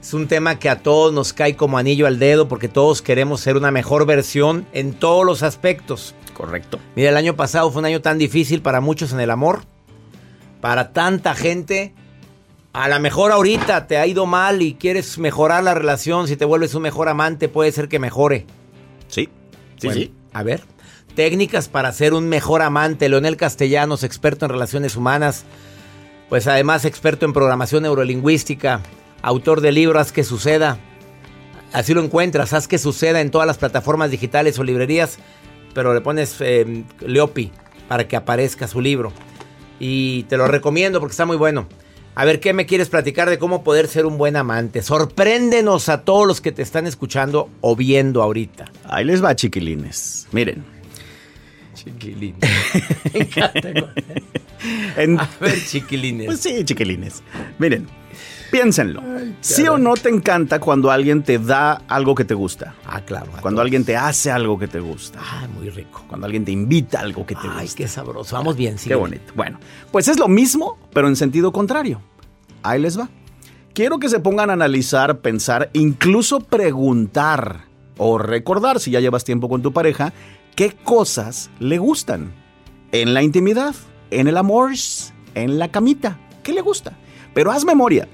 Es 0.00 0.14
un 0.14 0.26
tema 0.26 0.58
que 0.58 0.68
a 0.68 0.82
todos 0.82 1.12
nos 1.12 1.32
cae 1.32 1.54
como 1.54 1.78
anillo 1.78 2.08
al 2.08 2.18
dedo 2.18 2.48
porque 2.48 2.68
todos 2.68 3.02
queremos 3.02 3.40
ser 3.40 3.56
una 3.56 3.70
mejor 3.70 4.04
versión 4.04 4.66
en 4.72 4.94
todos 4.94 5.24
los 5.24 5.44
aspectos. 5.44 6.16
Correcto. 6.34 6.80
Mira, 6.96 7.10
el 7.10 7.16
año 7.16 7.36
pasado 7.36 7.70
fue 7.70 7.80
un 7.80 7.86
año 7.86 8.00
tan 8.00 8.18
difícil 8.18 8.62
para 8.62 8.80
muchos 8.80 9.12
en 9.12 9.20
el 9.20 9.30
amor. 9.30 9.62
Para 10.60 10.92
tanta 10.92 11.34
gente. 11.34 11.94
A 12.72 12.88
lo 12.88 12.98
mejor 12.98 13.30
ahorita 13.30 13.86
te 13.86 13.98
ha 13.98 14.06
ido 14.06 14.26
mal 14.26 14.62
y 14.62 14.74
quieres 14.74 15.18
mejorar 15.18 15.62
la 15.62 15.74
relación. 15.74 16.26
Si 16.26 16.36
te 16.36 16.44
vuelves 16.46 16.74
un 16.74 16.82
mejor 16.82 17.08
amante, 17.08 17.48
puede 17.48 17.70
ser 17.70 17.88
que 17.88 17.98
mejore. 17.98 18.46
Sí, 19.08 19.28
sí, 19.78 19.86
Bueno, 19.86 20.00
sí. 20.00 20.12
A 20.32 20.42
ver. 20.42 20.62
Técnicas 21.14 21.68
para 21.68 21.92
ser 21.92 22.14
un 22.14 22.28
mejor 22.28 22.62
amante. 22.62 23.08
Leonel 23.08 23.36
Castellanos, 23.36 24.02
experto 24.02 24.46
en 24.46 24.50
relaciones 24.50 24.96
humanas. 24.96 25.44
Pues 26.28 26.46
además 26.46 26.84
experto 26.84 27.26
en 27.26 27.32
programación 27.32 27.82
neurolingüística. 27.82 28.80
Autor 29.20 29.60
del 29.60 29.74
libro 29.74 29.98
Haz 29.98 30.12
que 30.12 30.24
suceda. 30.24 30.78
Así 31.72 31.92
lo 31.94 32.02
encuentras. 32.02 32.52
Haz 32.52 32.68
que 32.68 32.78
suceda 32.78 33.20
en 33.20 33.30
todas 33.30 33.46
las 33.46 33.58
plataformas 33.58 34.10
digitales 34.10 34.58
o 34.58 34.64
librerías. 34.64 35.18
Pero 35.74 35.92
le 35.92 36.00
pones 36.00 36.36
eh, 36.40 36.84
Leopi 37.00 37.52
para 37.88 38.08
que 38.08 38.16
aparezca 38.16 38.66
su 38.66 38.80
libro. 38.80 39.12
Y 39.78 40.22
te 40.24 40.36
lo 40.36 40.46
recomiendo 40.46 41.00
porque 41.00 41.12
está 41.12 41.26
muy 41.26 41.36
bueno. 41.36 41.66
A 42.14 42.24
ver, 42.24 42.40
¿qué 42.40 42.52
me 42.52 42.66
quieres 42.66 42.88
platicar 42.88 43.30
de 43.30 43.38
cómo 43.38 43.64
poder 43.64 43.88
ser 43.88 44.04
un 44.04 44.18
buen 44.18 44.36
amante? 44.36 44.82
Sorpréndenos 44.82 45.88
a 45.88 46.02
todos 46.02 46.26
los 46.26 46.40
que 46.42 46.52
te 46.52 46.60
están 46.60 46.86
escuchando 46.86 47.48
o 47.62 47.74
viendo 47.74 48.22
ahorita. 48.22 48.70
Ahí 48.84 49.04
les 49.04 49.24
va, 49.24 49.34
chiquilines. 49.34 50.28
Miren. 50.30 50.71
Chiquilines. 51.84 52.38
Me 53.14 53.20
encanta. 53.20 53.68
En- 54.96 55.18
A 55.18 55.28
ver, 55.40 55.58
chiquilines. 55.64 56.26
Pues 56.26 56.40
sí, 56.40 56.64
chiquilines. 56.64 57.22
Miren, 57.58 57.88
piénsenlo. 58.52 59.02
¿Sí 59.40 59.66
o 59.66 59.78
no 59.78 59.94
te 59.94 60.08
encanta 60.08 60.60
cuando 60.60 60.90
alguien 60.92 61.22
te 61.24 61.38
da 61.38 61.82
algo 61.88 62.14
que 62.14 62.24
te 62.24 62.34
gusta? 62.34 62.74
Ah, 62.86 63.00
claro. 63.00 63.26
Cuando 63.32 63.56
todos. 63.58 63.60
alguien 63.64 63.84
te 63.84 63.96
hace 63.96 64.30
algo 64.30 64.58
que 64.58 64.68
te 64.68 64.78
gusta. 64.78 65.18
Ay, 65.20 65.48
muy 65.48 65.70
rico. 65.70 66.04
Cuando 66.06 66.26
alguien 66.26 66.44
te 66.44 66.52
invita 66.52 66.98
a 67.00 67.02
algo 67.02 67.26
que 67.26 67.34
te 67.34 67.48
Ay, 67.48 67.62
gusta. 67.62 67.76
qué 67.78 67.88
sabroso. 67.88 68.36
Vamos 68.36 68.56
bien, 68.56 68.78
sí. 68.78 68.88
Qué 68.88 68.94
bonito. 68.94 69.32
Bueno, 69.34 69.58
pues 69.90 70.06
es 70.08 70.18
lo 70.18 70.28
mismo, 70.28 70.78
pero 70.92 71.08
en 71.08 71.16
sentido 71.16 71.50
contrario. 71.52 72.00
Ahí 72.62 72.80
les 72.80 72.96
va. 72.98 73.08
Quiero 73.74 73.98
que 73.98 74.08
se 74.08 74.20
pongan 74.20 74.50
a 74.50 74.52
analizar, 74.52 75.20
pensar, 75.20 75.70
incluso 75.72 76.40
preguntar 76.40 77.62
o 77.96 78.18
recordar, 78.18 78.78
si 78.80 78.90
ya 78.90 79.00
llevas 79.00 79.24
tiempo 79.24 79.48
con 79.48 79.62
tu 79.62 79.72
pareja, 79.72 80.12
qué 80.54 80.72
cosas 80.72 81.50
le 81.58 81.78
gustan. 81.78 82.32
En 82.92 83.14
la 83.14 83.22
intimidad, 83.22 83.74
en 84.10 84.28
el 84.28 84.36
amor, 84.36 84.72
en 85.34 85.58
la 85.58 85.70
camita. 85.70 86.18
¿Qué 86.42 86.52
le 86.52 86.60
gusta? 86.60 86.98
Pero 87.34 87.50
haz 87.50 87.64
memoria. 87.64 88.08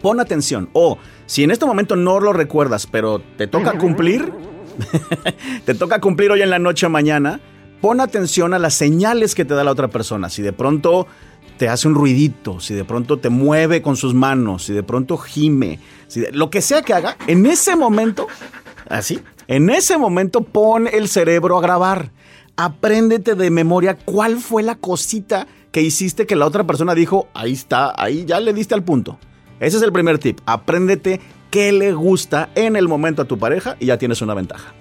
Pon 0.00 0.20
atención. 0.20 0.70
O 0.72 0.98
si 1.26 1.44
en 1.44 1.50
este 1.50 1.66
momento 1.66 1.96
no 1.96 2.20
lo 2.20 2.32
recuerdas, 2.32 2.86
pero 2.86 3.20
te 3.36 3.46
toca 3.46 3.76
cumplir, 3.78 4.32
te 5.64 5.74
toca 5.74 6.00
cumplir 6.00 6.30
hoy 6.30 6.42
en 6.42 6.50
la 6.50 6.58
noche 6.58 6.86
o 6.86 6.90
mañana, 6.90 7.40
pon 7.80 8.00
atención 8.00 8.54
a 8.54 8.58
las 8.58 8.74
señales 8.74 9.34
que 9.34 9.44
te 9.44 9.54
da 9.54 9.64
la 9.64 9.72
otra 9.72 9.88
persona. 9.88 10.30
Si 10.30 10.42
de 10.42 10.52
pronto 10.52 11.06
te 11.58 11.68
hace 11.68 11.88
un 11.88 11.94
ruidito, 11.94 12.58
si 12.60 12.74
de 12.74 12.84
pronto 12.84 13.18
te 13.18 13.28
mueve 13.28 13.82
con 13.82 13.96
sus 13.96 14.14
manos, 14.14 14.64
si 14.64 14.72
de 14.72 14.82
pronto 14.82 15.18
gime, 15.18 15.78
si 16.08 16.24
lo 16.32 16.48
que 16.48 16.62
sea 16.62 16.80
que 16.80 16.94
haga, 16.94 17.18
en 17.26 17.44
ese 17.44 17.76
momento, 17.76 18.26
así, 18.88 19.20
en 19.50 19.68
ese 19.68 19.98
momento 19.98 20.42
pon 20.42 20.86
el 20.86 21.08
cerebro 21.08 21.58
a 21.58 21.60
grabar. 21.60 22.12
Apréndete 22.56 23.34
de 23.34 23.50
memoria 23.50 23.98
cuál 23.98 24.36
fue 24.36 24.62
la 24.62 24.76
cosita 24.76 25.48
que 25.72 25.82
hiciste 25.82 26.24
que 26.24 26.36
la 26.36 26.46
otra 26.46 26.62
persona 26.68 26.94
dijo, 26.94 27.26
ahí 27.34 27.52
está, 27.52 27.92
ahí 28.00 28.24
ya 28.24 28.38
le 28.38 28.52
diste 28.52 28.74
al 28.74 28.84
punto. 28.84 29.18
Ese 29.58 29.78
es 29.78 29.82
el 29.82 29.90
primer 29.90 30.20
tip. 30.20 30.38
Apréndete 30.46 31.20
qué 31.50 31.72
le 31.72 31.92
gusta 31.94 32.50
en 32.54 32.76
el 32.76 32.86
momento 32.86 33.22
a 33.22 33.24
tu 33.24 33.40
pareja 33.40 33.76
y 33.80 33.86
ya 33.86 33.98
tienes 33.98 34.22
una 34.22 34.34
ventaja. 34.34 34.72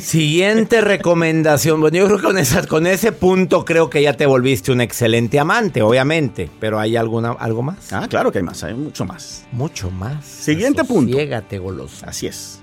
Siguiente 0.00 0.80
recomendación. 0.80 1.80
Bueno, 1.80 1.96
yo 1.98 2.06
creo 2.06 2.18
que 2.18 2.24
con, 2.24 2.38
esa- 2.38 2.66
con 2.66 2.86
ese 2.86 3.12
punto 3.12 3.64
creo 3.64 3.88
que 3.88 4.02
ya 4.02 4.12
te 4.14 4.26
volviste 4.26 4.72
un 4.72 4.80
excelente 4.80 5.38
amante, 5.38 5.82
obviamente. 5.82 6.50
Pero 6.60 6.78
¿hay 6.78 6.96
alguna, 6.96 7.30
algo 7.32 7.62
más? 7.62 7.92
Ah, 7.92 8.06
claro 8.08 8.30
que 8.32 8.38
hay 8.38 8.44
más, 8.44 8.62
hay 8.64 8.74
mucho 8.74 9.04
más. 9.04 9.44
Mucho 9.52 9.90
más. 9.90 10.24
Siguiente 10.26 10.84
punto. 10.84 11.12
Sosiégate, 11.12 11.58
golosa. 11.58 12.06
Así 12.06 12.26
es. 12.26 12.60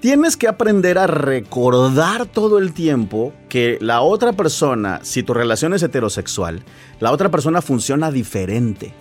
Tienes 0.00 0.36
que 0.36 0.48
aprender 0.48 0.96
a 0.98 1.06
recordar 1.06 2.24
todo 2.26 2.58
el 2.58 2.72
tiempo 2.72 3.34
que 3.50 3.76
la 3.80 4.00
otra 4.00 4.32
persona, 4.32 5.00
si 5.02 5.22
tu 5.22 5.34
relación 5.34 5.74
es 5.74 5.82
heterosexual, 5.82 6.62
la 7.00 7.12
otra 7.12 7.30
persona 7.30 7.60
funciona 7.60 8.10
diferente. 8.10 8.94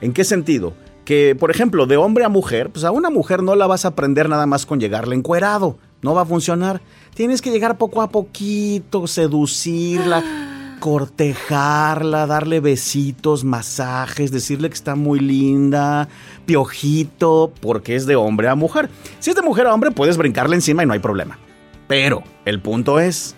¿En 0.00 0.12
qué 0.12 0.22
sentido? 0.22 0.74
Que, 1.04 1.34
por 1.38 1.50
ejemplo, 1.50 1.86
de 1.86 1.96
hombre 1.96 2.24
a 2.24 2.28
mujer, 2.28 2.70
pues 2.70 2.84
a 2.84 2.92
una 2.92 3.10
mujer 3.10 3.42
no 3.42 3.56
la 3.56 3.66
vas 3.66 3.84
a 3.84 3.88
aprender 3.88 4.28
nada 4.28 4.46
más 4.46 4.64
con 4.64 4.78
llegarle 4.80 5.16
encuerado. 5.16 5.76
No 6.04 6.12
va 6.12 6.20
a 6.20 6.26
funcionar. 6.26 6.82
Tienes 7.14 7.40
que 7.40 7.50
llegar 7.50 7.78
poco 7.78 8.02
a 8.02 8.10
poquito, 8.10 9.06
seducirla, 9.06 10.22
cortejarla, 10.80 12.26
darle 12.26 12.60
besitos, 12.60 13.42
masajes, 13.42 14.30
decirle 14.30 14.68
que 14.68 14.74
está 14.74 14.96
muy 14.96 15.18
linda, 15.18 16.10
piojito, 16.44 17.50
porque 17.62 17.96
es 17.96 18.04
de 18.04 18.16
hombre 18.16 18.48
a 18.48 18.54
mujer. 18.54 18.90
Si 19.18 19.30
es 19.30 19.36
de 19.36 19.40
mujer 19.40 19.66
a 19.66 19.72
hombre, 19.72 19.92
puedes 19.92 20.18
brincarle 20.18 20.56
encima 20.56 20.82
y 20.82 20.86
no 20.86 20.92
hay 20.92 20.98
problema. 20.98 21.38
Pero 21.88 22.22
el 22.44 22.60
punto 22.60 23.00
es, 23.00 23.34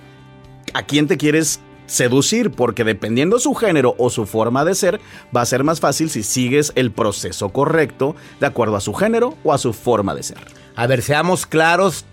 ¿a 0.75 0.83
quién 0.83 1.07
te 1.07 1.17
quieres 1.17 1.61
seducir? 1.87 2.51
Porque 2.51 2.83
dependiendo 2.83 3.39
su 3.39 3.55
género 3.55 3.95
o 3.97 4.11
su 4.11 4.27
forma 4.27 4.65
de 4.65 4.75
ser, 4.75 5.01
va 5.35 5.43
a 5.43 5.47
ser 5.47 5.63
más 5.63 5.79
fácil 5.79 6.11
si 6.11 6.25
sigues 6.25 6.73
el 6.75 6.91
proceso 6.91 7.51
correcto 7.51 8.17
de 8.41 8.47
acuerdo 8.47 8.75
a 8.75 8.81
su 8.81 8.93
género 8.93 9.35
o 9.45 9.53
a 9.53 9.59
su 9.59 9.73
forma 9.73 10.17
de 10.17 10.25
ser. 10.25 10.39
A 10.75 10.89
ver, 10.89 11.01
seamos 11.03 11.47
claros, 11.47 12.05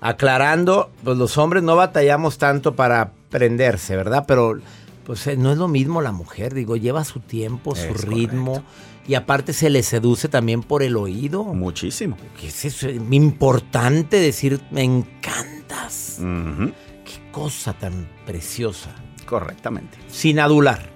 aclarando, 0.00 0.90
pues 1.04 1.18
los 1.18 1.38
hombres 1.38 1.62
no 1.62 1.76
batallamos 1.76 2.38
tanto 2.38 2.74
para 2.74 3.12
prenderse, 3.30 3.96
¿verdad? 3.96 4.24
Pero 4.26 4.58
pues 5.04 5.26
eh, 5.26 5.36
no 5.36 5.50
es 5.52 5.58
lo 5.58 5.68
mismo 5.68 6.02
la 6.02 6.12
mujer, 6.12 6.54
digo, 6.54 6.76
lleva 6.76 7.04
su 7.04 7.20
tiempo, 7.20 7.74
su 7.74 7.94
ritmo 7.94 8.62
y 9.06 9.14
aparte 9.14 9.54
se 9.54 9.70
le 9.70 9.82
seduce 9.82 10.28
también 10.28 10.62
por 10.62 10.82
el 10.82 10.96
oído. 10.96 11.42
Muchísimo. 11.44 12.16
Que 12.38 12.48
es 12.48 12.64
eso, 12.66 12.88
es 12.88 13.00
importante 13.10 14.18
decir, 14.20 14.60
me 14.70 14.82
encantas. 14.82 16.18
Qué 16.18 17.30
cosa 17.32 17.72
tan 17.72 18.06
preciosa. 18.26 18.90
Correctamente. 19.24 19.98
Sin 20.08 20.38
adular. 20.40 20.90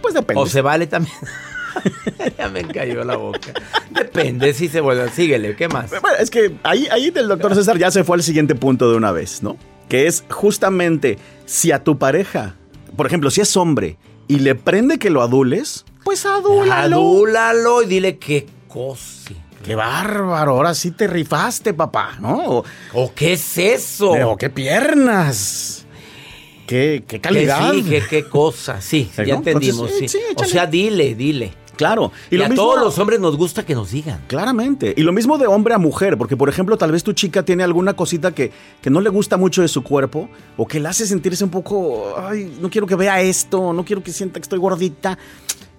Pues 0.00 0.14
depende. 0.14 0.42
O 0.42 0.46
se 0.46 0.62
vale 0.62 0.86
también. 0.86 1.14
ya 2.38 2.48
me 2.48 2.64
cayó 2.64 3.04
la 3.04 3.16
boca. 3.16 3.52
Depende 3.90 4.52
si 4.54 4.68
se 4.68 4.80
vuelve. 4.80 5.10
Síguele, 5.10 5.56
¿qué 5.56 5.68
más? 5.68 5.90
Bueno, 5.90 6.16
es 6.18 6.30
que 6.30 6.56
ahí, 6.62 6.86
ahí 6.90 7.10
del 7.10 7.28
doctor 7.28 7.54
César 7.54 7.78
ya 7.78 7.90
se 7.90 8.04
fue 8.04 8.16
al 8.16 8.22
siguiente 8.22 8.54
punto 8.54 8.90
de 8.90 8.96
una 8.96 9.12
vez, 9.12 9.42
¿no? 9.42 9.56
Que 9.88 10.06
es 10.06 10.24
justamente 10.28 11.18
si 11.46 11.72
a 11.72 11.82
tu 11.82 11.98
pareja, 11.98 12.56
por 12.96 13.06
ejemplo, 13.06 13.30
si 13.30 13.40
es 13.40 13.56
hombre 13.56 13.98
y 14.28 14.38
le 14.38 14.54
prende 14.54 14.98
que 14.98 15.10
lo 15.10 15.22
adules, 15.22 15.84
pues 16.04 16.24
adúlalo. 16.26 16.96
Adúlalo 16.96 17.82
y 17.82 17.86
dile 17.86 18.18
qué 18.18 18.46
cosa. 18.68 19.32
Qué 19.64 19.74
bárbaro, 19.74 20.52
ahora 20.52 20.74
sí 20.74 20.90
te 20.90 21.06
rifaste, 21.06 21.74
papá, 21.74 22.16
¿no? 22.18 22.64
O, 22.94 23.14
qué 23.14 23.34
es 23.34 23.58
eso. 23.58 24.12
O 24.12 24.36
qué 24.36 24.48
piernas. 24.48 25.84
Qué, 26.66 27.04
qué 27.06 27.20
calidad. 27.20 27.72
sí, 27.72 27.84
qué, 27.84 28.02
qué 28.08 28.28
cosa. 28.28 28.80
Sí, 28.80 29.10
ya 29.16 29.34
entendimos. 29.34 29.90
sí. 29.90 30.06
o 30.34 30.44
sea, 30.44 30.66
dile, 30.66 31.14
dile. 31.14 31.52
Claro. 31.80 32.12
Y, 32.30 32.38
a 32.42 32.54
todos 32.54 32.78
los 32.78 32.98
hombres 32.98 33.20
nos 33.20 33.38
gusta 33.38 33.64
que 33.64 33.74
nos 33.74 33.90
digan. 33.90 34.20
Claramente. 34.26 34.92
Y 34.98 35.02
lo 35.02 35.12
mismo 35.12 35.38
de 35.38 35.46
hombre 35.46 35.72
a 35.72 35.78
mujer, 35.78 36.18
porque 36.18 36.36
por 36.36 36.50
ejemplo, 36.50 36.76
tal 36.76 36.92
vez 36.92 37.02
tu 37.02 37.14
chica 37.14 37.42
tiene 37.42 37.64
alguna 37.64 37.94
cosita 37.94 38.32
que, 38.34 38.52
que 38.82 38.90
no 38.90 39.00
le 39.00 39.08
gusta 39.08 39.38
mucho 39.38 39.62
de 39.62 39.68
su 39.68 39.82
cuerpo 39.82 40.28
o 40.58 40.66
que 40.66 40.78
la 40.78 40.90
hace 40.90 41.06
sentirse 41.06 41.42
un 41.42 41.48
poco, 41.48 42.16
ay, 42.18 42.54
no 42.60 42.68
quiero 42.68 42.86
que 42.86 42.96
vea 42.96 43.22
esto, 43.22 43.72
no 43.72 43.82
quiero 43.82 44.02
que 44.02 44.12
sienta 44.12 44.38
que 44.38 44.42
estoy 44.42 44.58
gordita. 44.58 45.16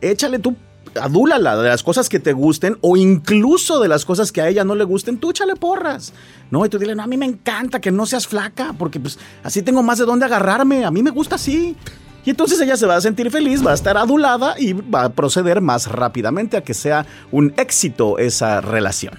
Échale 0.02 0.40
tú 0.40 0.56
adúlala 1.00 1.56
de 1.56 1.70
las 1.70 1.84
cosas 1.84 2.10
que 2.10 2.20
te 2.20 2.34
gusten 2.34 2.78
o 2.82 2.98
incluso 2.98 3.80
de 3.80 3.88
las 3.88 4.04
cosas 4.04 4.32
que 4.32 4.42
a 4.42 4.50
ella 4.50 4.64
no 4.64 4.74
le 4.74 4.84
gusten, 4.84 5.20
tú 5.20 5.30
échale 5.30 5.56
porras. 5.56 6.14
No, 6.50 6.66
y 6.66 6.70
tú 6.70 6.80
dile, 6.80 6.96
no, 6.96 7.04
a 7.04 7.08
mí 7.08 7.16
me 7.16 7.28
encanta 7.28 7.80
que 7.80 7.92
no 7.92 8.08
seas 8.08 8.26
flaca, 8.26 8.74
porque 8.78 9.00
pues 9.00 9.20
así 9.44 9.62
tengo 9.62 9.84
más 9.84 10.00
de 10.00 10.06
dónde 10.06 10.26
agarrarme, 10.26 10.84
a 10.84 10.90
mí 10.90 11.04
me 11.04 11.12
gusta 11.12 11.36
así. 11.36 11.78
Y 12.26 12.30
entonces 12.30 12.60
ella 12.62 12.78
se 12.78 12.86
va 12.86 12.96
a 12.96 13.02
sentir 13.02 13.32
feliz, 13.32 13.66
va 13.66 13.72
a 13.72 13.76
estar 13.76 13.98
adulada 13.98 14.56
y 14.58 14.74
va 14.74 15.06
a 15.06 15.10
proceder 15.14 15.62
más 15.62 15.88
rápidamente 15.88 16.58
a 16.58 16.62
que 16.62 16.74
sea 16.74 17.06
un 17.32 17.54
éxito 17.58 18.18
esa 18.20 18.62
relación. 18.62 19.14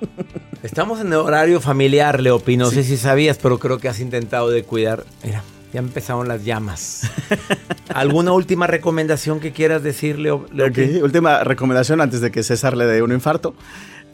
Estamos 0.62 1.00
en 1.00 1.08
el 1.08 1.14
horario 1.14 1.60
familiar, 1.60 2.20
Leopi. 2.20 2.56
No 2.56 2.70
sé 2.70 2.82
si 2.84 2.96
sabías, 2.96 3.38
pero 3.38 3.58
creo 3.58 3.78
que 3.78 3.88
has 3.88 4.00
intentado 4.00 4.50
de 4.50 4.62
cuidar. 4.62 5.04
Mira, 5.22 5.42
ya 5.72 5.80
empezaron 5.80 6.28
las 6.28 6.44
llamas. 6.44 7.10
¿Alguna 7.94 8.32
última 8.32 8.66
recomendación 8.66 9.40
que 9.40 9.52
quieras 9.52 9.82
decir, 9.82 10.18
Leo? 10.18 10.46
Última 11.02 11.44
recomendación 11.44 12.00
antes 12.00 12.20
de 12.20 12.30
que 12.30 12.42
César 12.42 12.76
le 12.76 12.86
dé 12.86 13.02
un 13.02 13.12
infarto. 13.12 13.54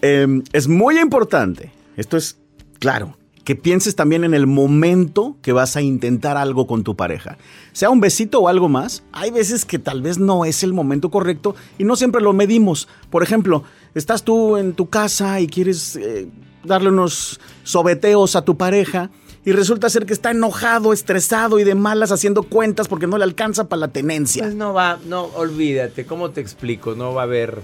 Em, 0.02 0.42
es 0.52 0.68
muy 0.68 0.98
importante, 0.98 1.72
esto 1.96 2.16
es 2.16 2.38
claro, 2.78 3.16
que 3.44 3.56
pienses 3.56 3.94
también 3.94 4.24
en 4.24 4.34
el 4.34 4.46
momento 4.46 5.36
que 5.42 5.52
vas 5.52 5.76
a 5.76 5.82
intentar 5.82 6.36
algo 6.36 6.66
con 6.66 6.82
tu 6.82 6.96
pareja. 6.96 7.36
Sea 7.72 7.90
un 7.90 8.00
besito 8.00 8.40
o 8.40 8.48
algo 8.48 8.68
más, 8.68 9.04
hay 9.12 9.30
veces 9.30 9.64
que 9.64 9.78
tal 9.78 10.02
vez 10.02 10.18
no 10.18 10.44
es 10.44 10.62
el 10.62 10.72
momento 10.72 11.10
correcto 11.10 11.54
y 11.78 11.84
no 11.84 11.96
siempre 11.96 12.22
lo 12.22 12.32
medimos. 12.32 12.88
Por 13.10 13.22
ejemplo, 13.22 13.64
estás 13.94 14.24
tú 14.24 14.56
en 14.56 14.72
tu 14.72 14.88
casa 14.88 15.40
y 15.40 15.46
quieres 15.46 15.96
eh, 15.96 16.28
darle 16.64 16.88
unos 16.88 17.38
sobeteos 17.62 18.34
a 18.34 18.42
tu 18.42 18.56
pareja 18.56 19.10
y 19.44 19.52
resulta 19.52 19.90
ser 19.90 20.06
que 20.06 20.14
está 20.14 20.30
enojado, 20.30 20.92
estresado 20.92 21.58
y 21.58 21.64
de 21.64 21.74
malas 21.74 22.12
haciendo 22.12 22.44
cuentas 22.44 22.88
porque 22.88 23.06
no 23.06 23.18
le 23.18 23.24
alcanza 23.24 23.68
para 23.68 23.80
la 23.80 23.88
tenencia. 23.88 24.44
Pues 24.44 24.54
no 24.54 24.72
va, 24.72 24.98
no, 25.06 25.24
olvídate, 25.24 26.06
¿cómo 26.06 26.30
te 26.30 26.40
explico? 26.40 26.94
No 26.94 27.12
va 27.12 27.22
a 27.22 27.24
haber 27.24 27.60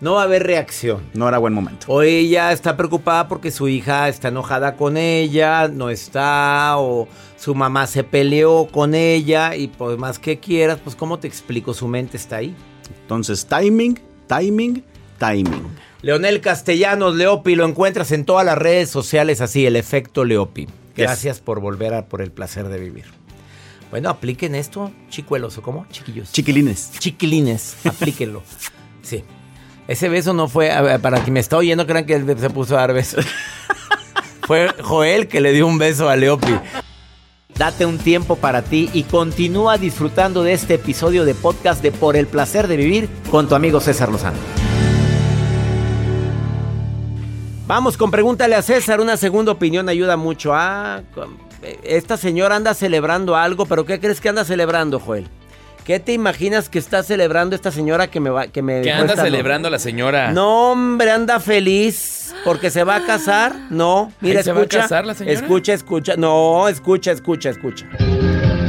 no 0.00 0.14
va 0.14 0.22
a 0.22 0.24
haber 0.24 0.44
reacción. 0.44 1.02
No 1.14 1.28
era 1.28 1.38
buen 1.38 1.52
momento. 1.52 1.86
O 1.88 2.02
ella 2.02 2.52
está 2.52 2.76
preocupada 2.76 3.28
porque 3.28 3.50
su 3.50 3.68
hija 3.68 4.08
está 4.08 4.28
enojada 4.28 4.76
con 4.76 4.96
ella, 4.96 5.68
no 5.68 5.90
está, 5.90 6.78
o 6.78 7.06
su 7.36 7.54
mamá 7.54 7.86
se 7.86 8.02
peleó 8.04 8.66
con 8.66 8.94
ella 8.94 9.54
y 9.56 9.68
pues 9.68 9.98
más 9.98 10.18
que 10.18 10.38
quieras, 10.38 10.78
pues 10.82 10.96
cómo 10.96 11.18
te 11.18 11.28
explico, 11.28 11.74
su 11.74 11.86
mente 11.86 12.16
está 12.16 12.36
ahí. 12.36 12.54
Entonces, 13.02 13.46
timing, 13.46 14.00
timing, 14.26 14.82
timing. 15.18 15.68
Leonel 16.02 16.40
Castellanos, 16.40 17.14
Leopi, 17.14 17.54
lo 17.54 17.66
encuentras 17.66 18.10
en 18.12 18.24
todas 18.24 18.46
las 18.46 18.56
redes 18.56 18.88
sociales 18.88 19.40
así, 19.40 19.66
el 19.66 19.76
efecto 19.76 20.24
Leopi. 20.24 20.66
Gracias 20.96 21.40
por 21.40 21.60
volver 21.60 21.94
a 21.94 22.06
por 22.06 22.22
el 22.22 22.30
placer 22.30 22.68
de 22.68 22.78
vivir. 22.78 23.04
Bueno, 23.90 24.08
apliquen 24.08 24.54
esto, 24.54 24.92
chicuelos, 25.08 25.58
¿o 25.58 25.62
cómo? 25.62 25.86
Chiquillos. 25.90 26.32
Chiquilines. 26.32 26.92
Chiquilines, 26.98 27.76
aplíquenlo. 27.84 28.42
Sí. 29.02 29.24
Ese 29.90 30.08
beso 30.08 30.32
no 30.32 30.46
fue, 30.46 30.70
para 31.02 31.18
quien 31.18 31.34
me 31.34 31.40
está 31.40 31.56
oyendo, 31.56 31.84
crean 31.84 32.06
que 32.06 32.14
él 32.14 32.36
se 32.38 32.48
puso 32.48 32.76
a 32.76 32.82
dar 32.82 32.92
besos. 32.92 33.26
fue 34.46 34.72
Joel 34.80 35.26
que 35.26 35.40
le 35.40 35.52
dio 35.52 35.66
un 35.66 35.78
beso 35.78 36.08
a 36.08 36.14
Leopi. 36.14 36.54
Date 37.58 37.86
un 37.86 37.98
tiempo 37.98 38.36
para 38.36 38.62
ti 38.62 38.88
y 38.92 39.02
continúa 39.02 39.78
disfrutando 39.78 40.44
de 40.44 40.52
este 40.52 40.74
episodio 40.74 41.24
de 41.24 41.34
podcast 41.34 41.82
de 41.82 41.90
Por 41.90 42.14
el 42.14 42.28
placer 42.28 42.68
de 42.68 42.76
vivir 42.76 43.08
con 43.32 43.48
tu 43.48 43.56
amigo 43.56 43.80
César 43.80 44.12
Lozano. 44.12 44.38
Vamos 47.66 47.96
con 47.96 48.12
pregúntale 48.12 48.54
a 48.54 48.62
César, 48.62 49.00
una 49.00 49.16
segunda 49.16 49.50
opinión 49.50 49.88
ayuda 49.88 50.16
mucho. 50.16 50.54
Ah, 50.54 51.02
esta 51.82 52.16
señora 52.16 52.54
anda 52.54 52.74
celebrando 52.74 53.34
algo, 53.34 53.66
pero 53.66 53.84
¿qué 53.84 53.98
crees 53.98 54.20
que 54.20 54.28
anda 54.28 54.44
celebrando, 54.44 55.00
Joel? 55.00 55.28
¿Qué 55.84 55.98
te 55.98 56.12
imaginas 56.12 56.68
que 56.68 56.78
está 56.78 57.02
celebrando 57.02 57.56
esta 57.56 57.70
señora 57.70 58.08
que 58.08 58.20
me 58.20 58.30
va 58.30 58.48
que 58.48 58.62
me 58.62 58.82
¿Qué 58.82 58.92
anda 58.92 59.16
celebrando 59.16 59.70
la 59.70 59.78
señora? 59.78 60.32
No, 60.32 60.72
hombre, 60.72 61.10
anda 61.10 61.40
feliz 61.40 62.34
porque 62.44 62.70
se 62.70 62.84
va 62.84 62.96
a 62.96 63.06
casar. 63.06 63.54
No, 63.70 64.12
mira, 64.20 64.40
escucha. 64.40 64.44
¿Se 64.44 64.58
va 64.58 64.62
a 64.62 64.82
casar 64.82 65.06
la 65.06 65.14
señora? 65.14 65.38
Escucha, 65.38 65.72
escucha. 65.72 66.16
No, 66.16 66.68
escucha, 66.68 67.12
escucha, 67.12 67.50
escucha. 67.50 67.86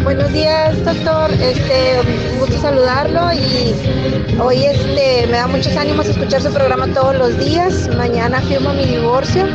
Buenos 0.04 0.32
días, 0.34 0.84
doctor. 0.84 1.32
Este, 1.34 2.00
un 2.34 2.40
gusto 2.40 2.58
saludarlo 2.60 3.32
y 3.34 4.40
hoy 4.40 4.66
este 4.66 5.28
me 5.28 5.34
da 5.34 5.48
muchos 5.48 5.76
ánimos 5.78 6.08
escuchar 6.08 6.42
su 6.42 6.52
programa 6.52 6.88
todos 6.88 7.16
los 7.18 7.38
días. 7.38 7.88
Mañana 7.96 8.42
firmo 8.42 8.74
mi 8.74 8.86
divorcio. 8.86 9.46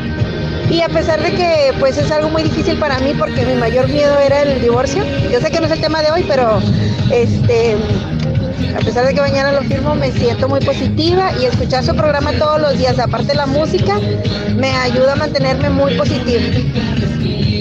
Y 0.71 0.81
a 0.81 0.89
pesar 0.89 1.23
de 1.23 1.33
que 1.33 1.73
pues 1.79 1.97
es 1.97 2.11
algo 2.11 2.29
muy 2.29 2.43
difícil 2.43 2.79
para 2.79 2.99
mí 2.99 3.13
porque 3.19 3.47
mi 3.47 3.55
mayor 3.55 3.89
miedo 3.89 4.19
era 4.19 4.43
el 4.43 4.61
divorcio. 4.61 5.05
Yo 5.31 5.41
sé 5.41 5.51
que 5.51 5.61
no 5.61 5.67
es 5.67 5.73
el 5.73 5.81
tema 5.81 6.03
de 6.03 6.11
hoy, 6.11 6.25
pero 6.29 6.61
este 7.11 7.77
a 8.77 8.81
pesar 8.81 9.07
de 9.07 9.15
que 9.15 9.21
mañana 9.21 9.53
lo 9.53 9.63
firmo, 9.63 9.95
me 9.95 10.13
siento 10.13 10.49
muy 10.49 10.61
positiva 10.61 11.33
y 11.41 11.47
escuchar 11.47 11.83
su 11.83 11.95
programa 11.95 12.33
todos 12.33 12.61
los 12.61 12.77
días, 12.77 12.99
aparte 12.99 13.35
la 13.35 13.47
música, 13.47 13.99
me 14.55 14.69
ayuda 14.69 15.15
a 15.15 15.17
mantenerme 15.17 15.71
muy 15.71 15.95
positiva. 15.95 16.43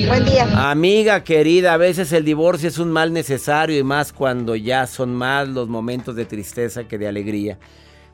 Buen 0.08 0.26
día. 0.26 0.70
Amiga 0.70 1.24
querida, 1.24 1.74
a 1.74 1.78
veces 1.78 2.12
el 2.12 2.26
divorcio 2.26 2.68
es 2.68 2.80
un 2.80 2.92
mal 2.92 3.14
necesario 3.14 3.80
y 3.80 3.84
más 3.84 4.12
cuando 4.12 4.56
ya 4.56 4.88
son 4.88 5.16
más 5.16 5.48
los 5.48 5.70
momentos 5.70 6.16
de 6.16 6.26
tristeza 6.26 6.84
que 6.84 6.98
de 6.98 7.08
alegría. 7.08 7.58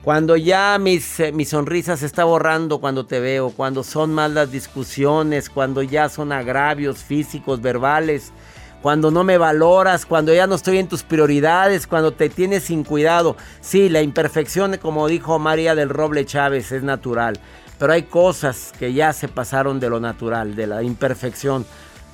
Cuando 0.03 0.35
ya 0.35 0.79
mis, 0.79 1.19
eh, 1.19 1.31
mi 1.31 1.45
sonrisa 1.45 1.95
se 1.95 2.07
está 2.07 2.23
borrando 2.23 2.79
cuando 2.79 3.05
te 3.05 3.19
veo, 3.19 3.51
cuando 3.51 3.83
son 3.83 4.11
más 4.11 4.31
las 4.31 4.51
discusiones, 4.51 5.47
cuando 5.47 5.83
ya 5.83 6.09
son 6.09 6.31
agravios 6.31 7.03
físicos, 7.03 7.61
verbales, 7.61 8.33
cuando 8.81 9.11
no 9.11 9.23
me 9.23 9.37
valoras, 9.37 10.07
cuando 10.07 10.33
ya 10.33 10.47
no 10.47 10.55
estoy 10.55 10.79
en 10.79 10.87
tus 10.87 11.03
prioridades, 11.03 11.85
cuando 11.85 12.13
te 12.13 12.29
tienes 12.29 12.63
sin 12.63 12.83
cuidado. 12.83 13.37
Sí, 13.59 13.89
la 13.89 14.01
imperfección, 14.01 14.75
como 14.77 15.07
dijo 15.07 15.37
María 15.37 15.75
del 15.75 15.89
Roble 15.89 16.25
Chávez, 16.25 16.71
es 16.71 16.81
natural, 16.81 17.39
pero 17.77 17.93
hay 17.93 18.03
cosas 18.03 18.73
que 18.79 18.93
ya 18.93 19.13
se 19.13 19.27
pasaron 19.27 19.79
de 19.79 19.91
lo 19.91 19.99
natural, 19.99 20.55
de 20.55 20.65
la 20.65 20.81
imperfección. 20.81 21.63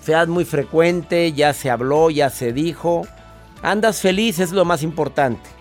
Fead 0.02 0.28
muy 0.28 0.44
frecuente, 0.44 1.32
ya 1.32 1.54
se 1.54 1.70
habló, 1.70 2.10
ya 2.10 2.30
se 2.30 2.52
dijo. 2.52 3.08
Andas 3.62 4.02
feliz, 4.02 4.40
es 4.40 4.52
lo 4.52 4.66
más 4.66 4.84
importante. 4.84 5.57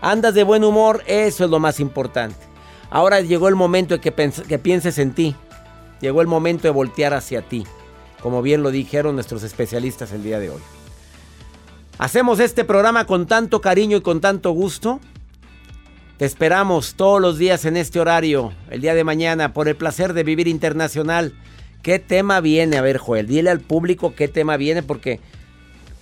Andas 0.00 0.34
de 0.34 0.44
buen 0.44 0.64
humor, 0.64 1.02
eso 1.06 1.44
es 1.44 1.50
lo 1.50 1.58
más 1.58 1.80
importante. 1.80 2.36
Ahora 2.90 3.20
llegó 3.20 3.48
el 3.48 3.56
momento 3.56 3.96
de 3.96 4.00
que, 4.00 4.58
pienses 4.58 4.98
en 4.98 5.12
ti. 5.12 5.34
Llegó 6.00 6.20
el 6.20 6.28
momento 6.28 6.62
de 6.62 6.70
voltear 6.70 7.12
hacia 7.12 7.42
ti, 7.42 7.64
como 8.22 8.40
bien 8.40 8.62
lo 8.62 8.70
dijeron 8.70 9.16
nuestros 9.16 9.42
especialistas 9.42 10.12
el 10.12 10.22
día 10.22 10.38
de 10.38 10.50
hoy. 10.50 10.60
Hacemos 11.98 12.38
este 12.38 12.64
programa 12.64 13.04
con 13.04 13.26
tanto 13.26 13.60
cariño 13.60 13.96
y 13.96 14.00
con 14.00 14.20
tanto 14.20 14.52
gusto. 14.52 15.00
Te 16.16 16.24
esperamos 16.24 16.94
todos 16.94 17.20
los 17.20 17.38
días 17.38 17.64
en 17.64 17.76
este 17.76 17.98
horario, 17.98 18.52
el 18.70 18.80
día 18.80 18.94
de 18.94 19.02
mañana, 19.02 19.52
por 19.52 19.68
el 19.68 19.74
placer 19.74 20.12
de 20.12 20.22
vivir 20.22 20.46
internacional. 20.46 21.34
¿Qué 21.82 21.98
tema 21.98 22.40
viene? 22.40 22.76
A 22.76 22.82
ver, 22.82 22.98
Joel, 22.98 23.26
dile 23.26 23.50
al 23.50 23.60
público 23.60 24.14
qué 24.14 24.28
tema 24.28 24.56
viene 24.56 24.84
porque 24.84 25.20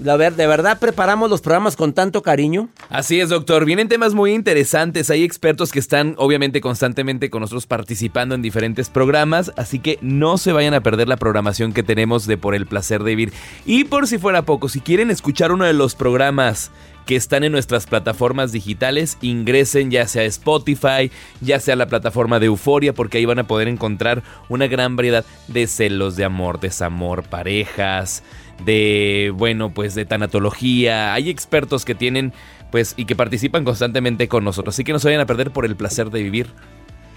a 0.04 0.16
ver, 0.16 0.34
¿de 0.34 0.46
verdad 0.46 0.78
preparamos 0.78 1.30
los 1.30 1.40
programas 1.40 1.76
con 1.76 1.92
tanto 1.92 2.22
cariño? 2.22 2.68
Así 2.90 3.20
es, 3.20 3.30
doctor. 3.30 3.64
Vienen 3.64 3.88
temas 3.88 4.14
muy 4.14 4.32
interesantes. 4.32 5.10
Hay 5.10 5.24
expertos 5.24 5.72
que 5.72 5.78
están, 5.78 6.14
obviamente, 6.18 6.60
constantemente 6.60 7.30
con 7.30 7.40
nosotros 7.40 7.66
participando 7.66 8.34
en 8.34 8.42
diferentes 8.42 8.90
programas. 8.90 9.52
Así 9.56 9.78
que 9.78 9.98
no 10.02 10.38
se 10.38 10.52
vayan 10.52 10.74
a 10.74 10.82
perder 10.82 11.08
la 11.08 11.16
programación 11.16 11.72
que 11.72 11.82
tenemos 11.82 12.26
de 12.26 12.36
Por 12.36 12.54
el 12.54 12.66
Placer 12.66 13.02
de 13.02 13.14
Vivir. 13.14 13.32
Y 13.64 13.84
por 13.84 14.06
si 14.06 14.18
fuera 14.18 14.42
poco, 14.42 14.68
si 14.68 14.80
quieren 14.80 15.10
escuchar 15.10 15.52
uno 15.52 15.64
de 15.64 15.72
los 15.72 15.94
programas 15.94 16.70
que 17.06 17.16
están 17.16 17.44
en 17.44 17.52
nuestras 17.52 17.86
plataformas 17.86 18.50
digitales, 18.50 19.16
ingresen 19.22 19.92
ya 19.92 20.08
sea 20.08 20.24
Spotify, 20.24 21.10
ya 21.40 21.60
sea 21.60 21.76
la 21.76 21.86
plataforma 21.86 22.40
de 22.40 22.46
Euforia, 22.46 22.92
porque 22.92 23.18
ahí 23.18 23.24
van 23.24 23.38
a 23.38 23.46
poder 23.46 23.68
encontrar 23.68 24.24
una 24.48 24.66
gran 24.66 24.96
variedad 24.96 25.24
de 25.46 25.68
celos, 25.68 26.16
de 26.16 26.24
amor, 26.24 26.58
desamor, 26.58 27.22
parejas 27.22 28.24
de, 28.64 29.32
bueno, 29.34 29.72
pues 29.72 29.94
de 29.94 30.04
tanatología. 30.04 31.14
Hay 31.14 31.30
expertos 31.30 31.84
que 31.84 31.94
tienen, 31.94 32.32
pues, 32.70 32.94
y 32.96 33.04
que 33.04 33.16
participan 33.16 33.64
constantemente 33.64 34.28
con 34.28 34.44
nosotros. 34.44 34.74
Así 34.74 34.84
que 34.84 34.92
no 34.92 34.98
se 34.98 35.08
vayan 35.08 35.20
a 35.20 35.26
perder 35.26 35.50
por 35.50 35.64
el 35.64 35.76
placer 35.76 36.10
de 36.10 36.22
vivir 36.22 36.48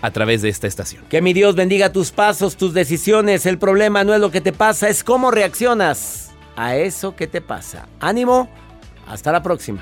a 0.01 0.11
través 0.11 0.41
de 0.41 0.49
esta 0.49 0.67
estación. 0.67 1.03
Que 1.09 1.21
mi 1.21 1.33
Dios 1.33 1.55
bendiga 1.55 1.91
tus 1.91 2.11
pasos, 2.11 2.55
tus 2.55 2.73
decisiones. 2.73 3.45
El 3.45 3.57
problema 3.57 4.03
no 4.03 4.13
es 4.13 4.21
lo 4.21 4.31
que 4.31 4.41
te 4.41 4.53
pasa, 4.53 4.89
es 4.89 5.03
cómo 5.03 5.31
reaccionas 5.31 6.31
a 6.55 6.75
eso 6.75 7.15
que 7.15 7.27
te 7.27 7.41
pasa. 7.41 7.87
Ánimo, 7.99 8.49
hasta 9.07 9.31
la 9.31 9.43
próxima. 9.43 9.81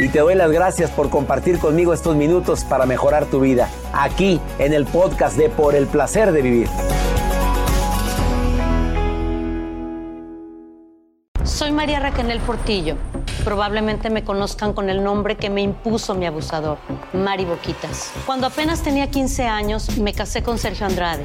Y 0.00 0.08
te 0.10 0.20
doy 0.20 0.36
las 0.36 0.52
gracias 0.52 0.90
por 0.92 1.10
compartir 1.10 1.58
conmigo 1.58 1.92
estos 1.92 2.14
minutos 2.14 2.62
para 2.62 2.86
mejorar 2.86 3.26
tu 3.26 3.40
vida, 3.40 3.68
aquí 3.92 4.40
en 4.60 4.72
el 4.72 4.86
podcast 4.86 5.36
de 5.36 5.48
Por 5.48 5.74
el 5.74 5.88
Placer 5.88 6.30
de 6.30 6.40
Vivir. 6.40 6.68
Soy 11.42 11.72
María 11.72 11.98
Raquel 11.98 12.38
Portillo. 12.40 12.94
Probablemente 13.42 14.08
me 14.08 14.22
conozcan 14.22 14.72
con 14.72 14.88
el 14.88 15.02
nombre 15.02 15.36
que 15.36 15.50
me 15.50 15.62
impuso 15.62 16.14
mi 16.14 16.26
abusador, 16.26 16.78
Mari 17.12 17.44
Boquitas. 17.44 18.12
Cuando 18.24 18.46
apenas 18.46 18.82
tenía 18.82 19.10
15 19.10 19.46
años, 19.46 19.98
me 19.98 20.12
casé 20.12 20.44
con 20.44 20.58
Sergio 20.58 20.86
Andrade, 20.86 21.24